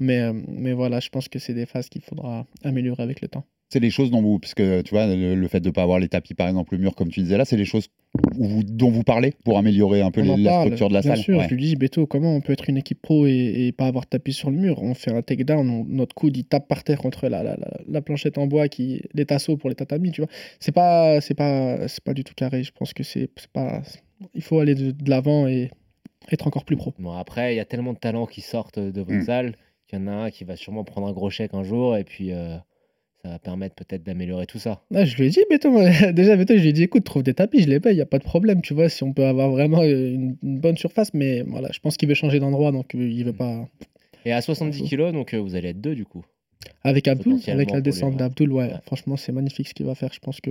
[0.00, 3.28] Mais, euh, mais voilà, je pense que c'est des phases qu'il faudra améliorer avec le
[3.28, 3.44] temps.
[3.70, 5.98] C'est les choses dont vous, puisque tu vois, le, le fait de ne pas avoir
[5.98, 7.88] les tapis, par exemple, le mur, comme tu disais là, c'est les choses
[8.32, 11.22] vous- dont vous parlez pour améliorer un peu les- la structure de la bien salle.
[11.24, 11.46] sûr, Ouais.
[11.50, 14.04] je lui dis, Beto, comment on peut être une équipe pro et, et pas avoir
[14.04, 14.82] de tapis sur le mur?
[14.82, 17.78] On fait un takedown, on- notre coude il tape par terre contre la, la, la-
[17.86, 20.30] la planchette en bois, qui les tasseaux pour les tatamis, tu vois.
[20.60, 22.62] C'est pas, c'est pas, c'est pas du tout carré.
[22.62, 23.82] Je pense que c'est c'est pas.
[24.34, 25.70] Il faut aller de, de l'avant et
[26.34, 26.94] être encore plus pro.
[26.98, 29.24] Bon, après, il y a tellement de talents qui sortent de votre Mm.
[29.24, 31.96] salle qu'il y en a un qui va sûrement prendre un gros chèque un jour
[31.96, 32.56] et puis euh,
[33.22, 34.82] ça va permettre peut-être d'améliorer tout ça.
[34.90, 35.40] Là, je lui ai dit,
[36.12, 38.06] déjà, je lui ai dit, écoute, trouve des tapis, je les paye, il n'y a
[38.06, 41.14] pas de problème, tu vois, si on peut avoir vraiment euh, une, une bonne surface.
[41.14, 43.66] Mais voilà, je pense qu'il veut changer d'endroit, donc euh, il veut pas.
[44.24, 46.24] Et à 70 Faut- kilos, donc euh, vous allez être deux du coup.
[46.82, 48.74] Avec Abdul, avec la descente d'Abdul, ouais, Ouais.
[48.84, 50.12] franchement, c'est magnifique ce qu'il va faire.
[50.12, 50.50] Je pense que.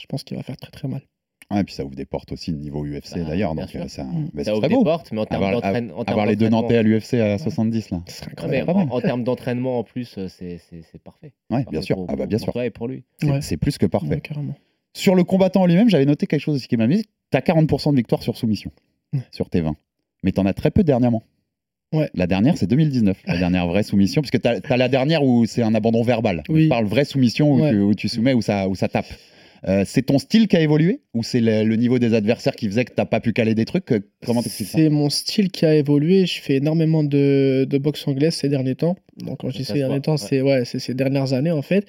[0.00, 1.02] Je pense qu'il va faire très très mal.
[1.50, 3.54] Ouais, et puis ça ouvre des portes aussi niveau UFC Bah, d'ailleurs.
[3.54, 4.30] Donc euh, c'est un- Mm.
[4.32, 4.84] bah, ça ouvre des beau.
[4.84, 7.14] portes, mais en termes Avoir, d'entraîne- en termes avoir les deux d'entraînement- Nantais à l'UFC
[7.20, 8.00] à 70 là.
[8.06, 8.66] Ce serait Non, mais incroyable.
[8.66, 8.88] pas mal.
[8.90, 10.58] en, en termes d'entraînement en plus, euh, c'est
[11.04, 11.32] parfait.
[11.48, 11.96] Parfait bien sûr.
[11.96, 12.52] pour- Ah bah bien pour sûr.
[12.52, 13.02] toi et pour lui.
[13.20, 13.56] C'est Ouais.
[13.58, 14.08] plus que parfait.
[14.14, 14.54] Ouais, carrément.
[14.94, 17.02] Sur le combattant en lui-même, j'avais noté quelque chose aussi qui m'a mis.
[17.30, 18.70] Tu as 40% de victoire sur soumission
[19.14, 19.20] Ouais.
[19.30, 19.74] sur tes 20.
[20.22, 21.22] Mais tu en as très peu dernièrement.
[21.94, 22.08] Ouais.
[22.14, 24.22] La dernière, c'est 2019, la dernière vraie soumission.
[24.22, 26.42] Parce que tu as, la dernière où c'est un abandon verbal.
[26.48, 26.68] Oui.
[26.68, 27.70] Parle vraie soumission où, Ouais.
[27.70, 29.04] tu, où tu soumets, où ça, où ça tape.
[29.68, 32.66] Euh, c'est ton style qui a évolué Ou c'est le, le niveau des adversaires qui
[32.66, 34.78] faisait que tu pas pu caler des trucs Euh, Comment t'expliques ça?
[34.78, 36.26] C'est mon style qui a évolué.
[36.26, 38.96] Je fais énormément de, de boxe anglaise ces derniers temps.
[39.18, 40.18] Donc, quand je dis ces derniers temps, ouais.
[40.18, 41.86] c'est ouais, ces dernières années en fait.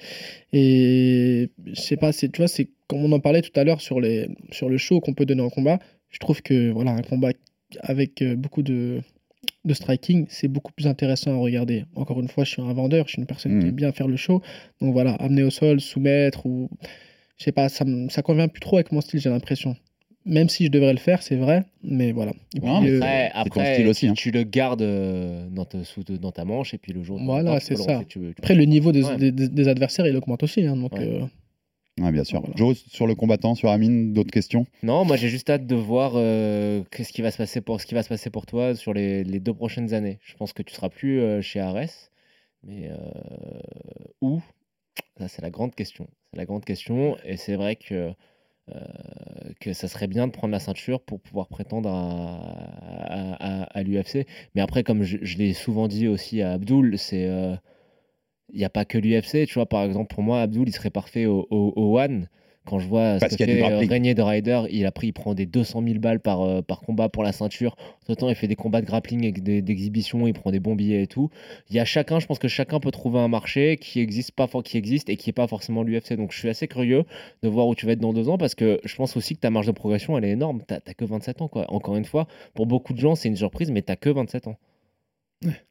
[0.52, 4.00] Et je sais pas, tu vois, c'est comme on en parlait tout à l'heure sur
[4.00, 5.78] les sur le show qu'on peut donner en combat.
[6.10, 7.30] Je trouve que voilà, un combat
[7.80, 9.00] avec euh, beaucoup de
[9.64, 11.84] de striking, c'est beaucoup plus intéressant à regarder.
[11.96, 13.68] Encore une fois, je suis un vendeur, je suis une personne qui Mhm.
[13.70, 14.42] aime bien faire le show.
[14.80, 16.68] Donc voilà, amener au sol, soumettre ou
[17.36, 19.76] je sais pas, ça ça convient plus trop avec mon style, j'ai l'impression.
[20.26, 22.32] Même si je devrais le faire, c'est vrai, mais voilà.
[22.56, 24.14] Et Non, puis, mais euh, Après, ton après style aussi, tu, hein.
[24.14, 27.20] tu le gardes euh, dans, ta, sous- dans ta manche et puis le jour.
[27.22, 28.02] Voilà, c'est ça.
[28.08, 29.16] tu Après, le niveau des, Ouais.
[29.18, 30.64] des- des- des adversaires, il augmente aussi.
[30.64, 31.00] hein, donc, Ouais.
[31.06, 31.26] euh,
[32.00, 32.40] Ouais, bien sûr.
[32.40, 32.54] Voilà.
[32.56, 34.66] Joe, sur le combattant, sur Amine, d'autres questions?
[34.82, 37.86] Non, moi j'ai juste hâte de voir euh, qu'est-ce qui va se passer pour ce
[37.86, 40.18] qui va se passer pour toi sur les, les deux prochaines années.
[40.24, 41.84] Je pense que tu seras plus euh, chez Ares,
[42.64, 42.96] mais euh,
[44.22, 44.40] où
[45.18, 46.08] Ça c'est la grande question.
[46.30, 48.12] C'est la grande question, et c'est vrai que
[48.74, 54.26] euh, ça serait bien de prendre la ceinture pour pouvoir prétendre à, l'UFC.
[54.54, 57.54] Mais après, comme je, l'ai souvent dit aussi à Abdul, c'est euh,
[58.52, 59.46] il n'y a pas que l'UFC.
[59.46, 62.28] Tu vois, par exemple, pour moi, Abdul, il serait parfait au, au, au One.
[62.66, 63.86] Quand je vois Parce ce que qu'il y a du fait.
[63.86, 66.80] Régnier de Ryder, il a pris, il prend des 200 000 balles par, euh, par
[66.80, 67.76] combat pour la ceinture.
[68.02, 71.02] Entre temps, il fait des combats de grappling et d'exhibition, il prend des bons billets
[71.02, 71.30] et tout.
[71.68, 74.48] Il y a chacun, je pense que chacun peut trouver un marché qui existe pas,
[74.64, 76.14] qui existe et qui est pas forcément l'UFC.
[76.14, 77.04] Donc, je suis assez curieux
[77.42, 79.40] de voir où tu vas être dans deux ans parce que je pense aussi que
[79.40, 80.62] ta marge de progression, elle est énorme.
[80.66, 81.70] T'as t'as que 27 ans, quoi.
[81.70, 84.56] Encore une fois, pour beaucoup de gens, c'est une surprise, mais t'as que 27 ans.
[85.44, 85.64] ouais,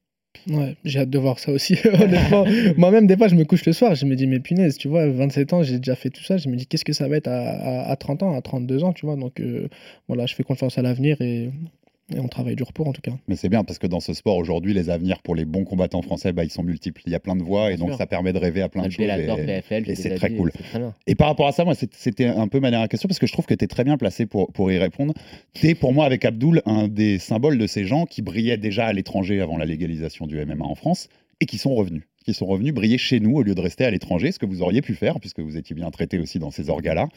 [0.83, 1.77] j'ai hâte de voir ça aussi.
[1.93, 2.45] honnêtement,
[2.77, 5.07] moi-même, des fois, je me couche le soir, je me dis, mais punaise, tu vois,
[5.09, 6.37] 27 ans, j'ai déjà fait tout ça.
[6.37, 7.39] Je me dis, qu'est-ce que ça va être à,
[7.85, 9.15] à- à 30 ans, à 32 ans, tu vois.
[9.15, 9.67] Donc, euh,
[10.07, 11.49] voilà, je fais confiance à l'avenir et,
[12.13, 13.13] et on travaille dur pour, en tout cas.
[13.27, 16.01] Mais c'est bien parce que dans ce sport aujourd'hui, les avenirs pour les bons combattants
[16.01, 17.01] français, bah, ils sont multiples.
[17.05, 17.97] Il y a plein de voies et donc sûr.
[17.97, 19.05] ça permet de rêver à plein de choses.
[19.23, 19.25] Et-
[19.91, 20.51] et c'est très cool.
[20.51, 20.81] Très.
[21.07, 23.31] Et par rapport à ça, moi, c'était un peu ma dernière question parce que je
[23.33, 25.13] trouve que tu es très bien placé pour, pour y répondre.
[25.53, 28.85] Tu es, pour moi, avec Abdul, un des symboles de ces gens qui brillaient déjà
[28.87, 31.07] à l'étranger avant la légalisation du MMA en France
[31.39, 32.03] et qui sont revenus.
[32.23, 34.61] Qui sont revenus briller chez nous au lieu de rester à l'étranger, ce que vous
[34.61, 37.09] auriez pu faire puisque vous étiez bien traité aussi dans ces orgas-là.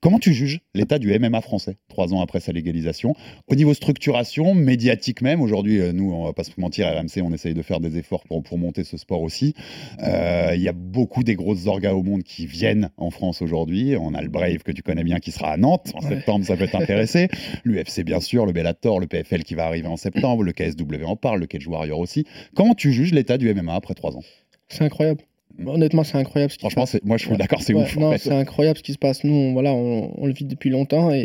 [0.00, 3.14] Comment tu juges l'état du MMA français, trois ans après sa légalisation?
[3.48, 7.32] Au niveau structuration, médiatique même, aujourd'hui, euh, nous, on va pas se mentir, RMC, on
[7.34, 9.54] essaye de faire des efforts pour, pour monter ce sport aussi.
[10.02, 13.96] Euh, Il y a beaucoup des grosses orgas au monde qui viennent en France aujourd'hui.
[14.00, 16.08] On a le Brave que tu connais bien qui sera à Nantes en Ouais.
[16.16, 17.28] septembre, ça peut t'intéresser.
[17.64, 21.16] L'UFC, bien sûr, le Bellator, le PFL qui va arriver en septembre, le KSW en
[21.16, 22.24] parle, le Cage Warrior aussi.
[22.54, 24.22] Comment tu juges l'état du MMA après trois ans?
[24.68, 25.20] C'est incroyable.
[25.66, 26.52] Honnêtement, c'est incroyable.
[26.52, 27.36] Ce qui se Franchement, moi je suis Ouais.
[27.36, 27.96] d'accord, c'est Ouais, ouf.
[27.96, 29.24] non, c'est incroyable ce qui se passe.
[29.24, 31.18] Nous, on, voilà, on, on le vit depuis longtemps et,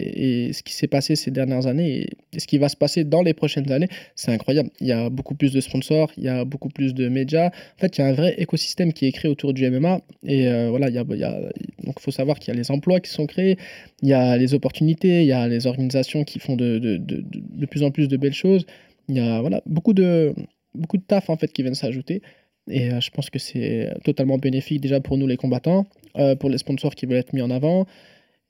[0.48, 3.04] et ce qui s'est passé ces dernières années et, et ce qui va se passer
[3.04, 4.72] dans les prochaines années, c'est incroyable.
[4.80, 7.50] Il y a beaucoup plus de sponsors, il y a beaucoup plus de médias.
[7.50, 10.48] En fait, il y a un vrai écosystème qui est créé autour du MMA et
[10.48, 11.40] euh, voilà, il y a, il y a-
[11.84, 13.58] donc faut savoir qu'il y a les emplois qui sont créés,
[14.02, 17.18] il y a les opportunités, il y a les organisations qui font de, de, de,
[17.18, 17.24] de-
[17.60, 18.66] de plus en plus de belles choses.
[19.10, 20.34] Il y a voilà beaucoup de
[20.74, 22.24] beaucoup de taf en fait qui viennent s'ajouter.
[22.70, 25.86] Et euh, je pense que c'est totalement bénéfique déjà pour nous les combattants,
[26.18, 27.86] euh, pour les sponsors qui veulent être mis en avant.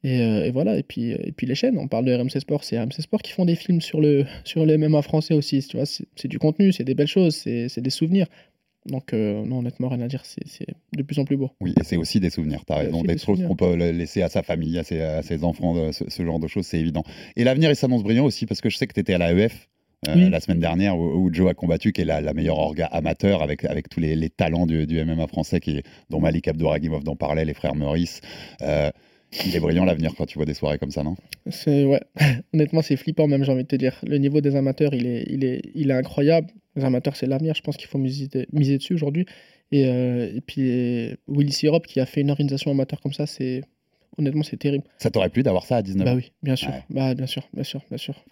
[0.04, 2.64] Et, euh, et voilà, et puis, et puis les chaînes, on parle de RMC Sport,
[2.64, 5.78] c'est RMC Sport qui font des films sur le, sur le MMA français aussi, tu
[5.78, 8.28] vois, c'est du contenu, c'est des belles choses, c'est c'est des souvenirs.
[8.86, 11.52] Donc, euh, non, honnêtement, rien à dire, c'est c'est de plus en plus beau.
[11.62, 13.02] Oui, et c'est aussi des souvenirs, tu as raison.
[13.02, 16.10] Des des choses qu'on peut laisser à sa famille, à ses, à ses enfants, ce,
[16.10, 17.04] ce genre de choses, c'est évident.
[17.38, 19.70] Et l'avenir, il s'annonce brillant aussi, parce que je sais que tu étais à l'AEF.
[20.08, 20.30] Euh, Oui.
[20.30, 23.42] la semaine dernière où, où Joe a combattu, qui est la, la meilleure orga amateur
[23.42, 27.16] avec, avec tous les, les talents du, du MMA français, qui, dont Malik Abdouragimov dont
[27.16, 28.22] parlait, les frères Meurice.
[28.62, 28.92] Euh,
[29.46, 31.16] il est brillant l'avenir quand tu vois des soirées comme ça, non?
[31.50, 32.02] C'est ouais.
[32.54, 33.96] Honnêtement, c'est flippant même, j'ai envie de te dire.
[34.06, 36.50] Le niveau des amateurs, il est, il est, il est incroyable.
[36.76, 37.56] Les amateurs, c'est l'avenir.
[37.56, 39.26] Je pense qu'il faut miser, miser dessus aujourd'hui.
[39.72, 43.62] Et, euh, et puis Willy Sirop qui a fait une organisation amateur comme ça, c'est
[44.18, 44.84] honnêtement c'est terrible.
[44.98, 46.70] Ça t'aurait plu d'avoir ça à 19 Bah ans oui, bien sûr.
[46.70, 46.84] Ouais.
[46.90, 48.16] Bah bien sûr, bien sûr, bien sûr.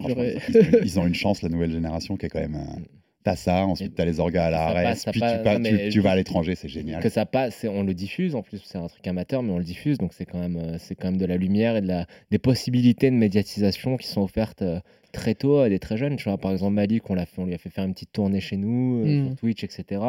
[0.84, 2.54] Ils, ont une chance, la nouvelle génération, qui est quand même.
[2.56, 2.80] euh,
[3.24, 5.44] T'as ça, ensuite t'as les orgas à la Ça RS, passe, ça puis passe- tu,
[5.44, 7.00] pas- non, tu- mais tu vas à l'étranger, c'est génial.
[7.00, 9.64] que ça passe, on le diffuse en plus, c'est un truc amateur, mais on le
[9.64, 12.06] diffuse, donc c'est quand même, euh, c'est quand même de la lumière et de la,
[12.32, 14.80] des possibilités de médiatisation qui sont offertes euh,
[15.12, 16.16] très tôt à des très jeunes.
[16.16, 18.12] Tu vois, par exemple Malik, on l'a fait, on lui a fait faire une petite
[18.12, 19.26] tournée chez nous euh, Mm.
[19.28, 20.00] sur Twitch, etc.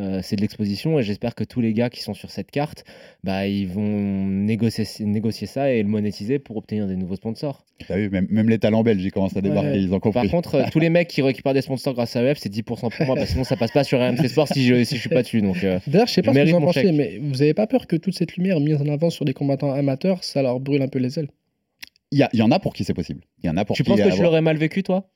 [0.00, 2.84] Euh, c'est de l'exposition et j'espère que tous les gars qui sont sur cette carte,
[3.24, 7.64] bah, ils vont négocier, négocier ça et le monétiser pour obtenir des nouveaux sponsors.
[7.86, 9.80] T'as vu, même, même les talents belges, ils commencent à débarquer, Ouais.
[9.82, 10.22] ils ont compris.
[10.22, 12.62] Par contre, euh, tous les mecs qui récupèrent des sponsors grâce à EF, c'est 10%
[12.90, 15.00] pour moi, parce que sinon ça passe pas sur RMC Sport si je, si je
[15.00, 15.42] suis pas dessus.
[15.42, 17.54] Donc, euh, D'ailleurs, je sais Je pas ce que vous en pensez, mais vous avez
[17.54, 20.60] pas peur que toute cette lumière mise en avant sur des combattants amateurs, ça leur
[20.60, 21.28] brûle un peu les ailes?
[22.10, 23.22] Il y, y en a pour qui c'est possible.
[23.42, 25.10] Il y en a pour tu qui penses que tu avoir- l'aurais mal vécu, toi?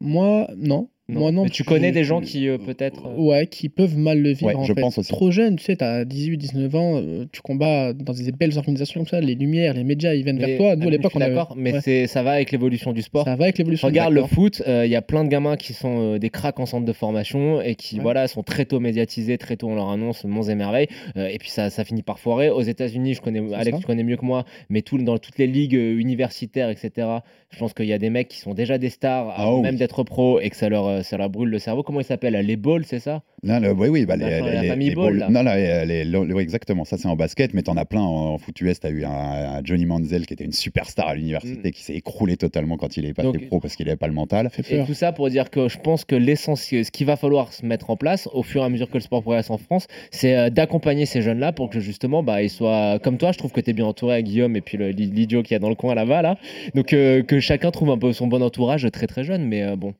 [0.00, 0.88] Moi, non.
[1.18, 1.44] Moi, non.
[1.44, 3.06] Mais tu connais je- des gens qui euh, peut-être.
[3.06, 4.80] euh, Ouais, qui peuvent mal le vivre Ouais, en je fait.
[4.80, 5.10] pense aussi.
[5.12, 9.00] Trop jeune, tu sais, t'as 18, 19 ans, euh, tu combats dans des belles organisations
[9.00, 10.76] comme ça, les lumières, les médias, ils viennent mais- vers toi.
[10.76, 11.34] Nous, à je l'époque, suis on avait...
[11.34, 13.24] d'accord, mais ouais, c'est ça va avec l'évolution du sport.
[13.24, 13.88] ça va avec l'évolution.
[13.88, 14.30] Regarde le d'accord.
[14.34, 16.84] foot, euh, il y a plein de gamins qui sont euh, des cracks en centre
[16.86, 18.02] de formation et qui Ouais.
[18.02, 21.38] voilà sont très tôt médiatisés, très tôt on leur annonce monts et merveilles euh, et
[21.38, 22.50] puis ça, ça finit par foirer.
[22.50, 23.80] Aux États-Unis, je connais C'est Alex, ça.
[23.80, 27.06] tu connais mieux que moi, mais tout, dans toutes les ligues euh, universitaires, etc.
[27.52, 29.60] Je pense qu'il y a des mecs qui sont déjà des stars Ah oui.
[29.60, 31.82] même d'être pro et que ça leur euh, ça leur brûle le cerveau.
[31.82, 33.22] Comment ils s'appellent Les balls, c'est ça?
[33.44, 35.26] Non, le- oui, oui, bah, les, Machin, les- la les- famille les balls-.
[35.28, 36.84] Non, là, les- les- oui, exactement.
[36.84, 38.80] Ça, c'est en basket, mais t'en as plein en, en foot US.
[38.80, 42.36] T'as eu un, un Johnny Manziel qui était une superstar à l'université, qui s'est écroulé
[42.36, 43.32] totalement quand il est passé Mm.
[43.32, 44.48] Donc- pro parce qu'il avait pas le mental.
[44.50, 44.86] Fait Et peur.
[44.86, 47.90] tout ça pour dire que je pense que l'essentiel, ce qu'il va falloir se mettre
[47.90, 50.48] en place au fur et à mesure que le sport progresse en France, c'est euh,
[50.50, 53.32] d'accompagner ces jeunes-là pour que justement bah, ils soient comme toi.
[53.32, 55.68] Je trouve que tu es bien entouré avec Guillaume et puis l'idiot qui est dans
[55.68, 56.22] le coin là-bas.
[56.22, 56.38] Là.
[56.74, 59.44] Donc euh, que chacun trouve un peu son bon entourage très très jeune.
[59.44, 59.94] Mais euh, bon,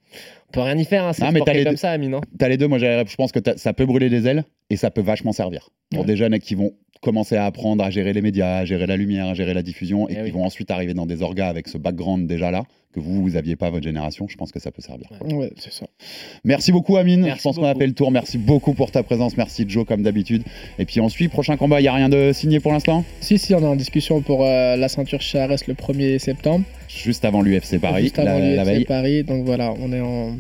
[0.49, 1.05] on peut rien y faire.
[1.05, 1.76] Hein, c'est Ah, comme deux.
[1.76, 2.14] ça, Amine.
[2.14, 2.20] hein.
[2.38, 5.03] T'as les deux, moi je pense que ça peut brûler des ailes et ça peut
[5.03, 5.68] vachement servir.
[5.90, 6.07] Pour Ouais.
[6.07, 6.72] des jeunes qui vont
[7.03, 10.09] commencer à apprendre à gérer les médias, à gérer la lumière, à gérer la diffusion
[10.09, 10.30] et Eh qui oui.
[10.30, 12.62] vont ensuite arriver dans des orgas avec ce background déjà là,
[12.94, 15.09] que vous, vous aviez pas à votre génération, je pense que ça peut servir.
[15.20, 15.86] Ouais, c'est ça.
[16.44, 19.03] Merci beaucoup Amine, Merci je pense qu'on a fait le tour, merci beaucoup pour ta
[19.03, 20.44] présence, merci Joe comme d'habitude.
[20.78, 23.05] Et puis on suit, prochain combat, il n'y a rien de signé pour l'instant?
[23.20, 26.64] Si, si, on est en discussion pour euh, la ceinture chez Arès le 1er septembre.
[26.88, 28.84] Juste avant l'UFC Paris, juste avant la, la l'UFC veille.
[28.84, 29.24] Paris.
[29.24, 30.36] Donc voilà, on est en.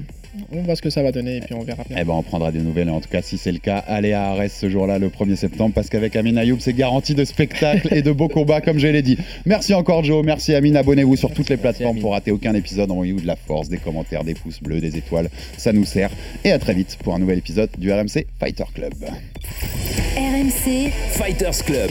[0.50, 1.98] On voit ce que ça va donner et puis on verra bien.
[2.00, 2.88] Eh ben, on prendra des nouvelles.
[2.88, 5.72] En tout cas, si c'est le cas, allez à Arès ce jour-là, le 1er septembre,
[5.74, 9.02] parce qu'avec Amine Ayoub, c'est garanti de spectacle et de beaux combats, comme je l'ai
[9.02, 9.18] dit.
[9.44, 10.24] Merci encore, Joe.
[10.24, 10.76] Merci, Amine.
[10.76, 12.90] Abonnez-vous sur toutes les plateformes pour rater aucun épisode.
[12.90, 15.28] Envoyez-vous de la force, des commentaires, des pouces bleus, des étoiles.
[15.58, 16.10] Ça nous sert.
[16.44, 18.94] Et à très vite pour un nouvel épisode du RMC Fighter Club.
[20.16, 21.90] RMC, Fighters Club.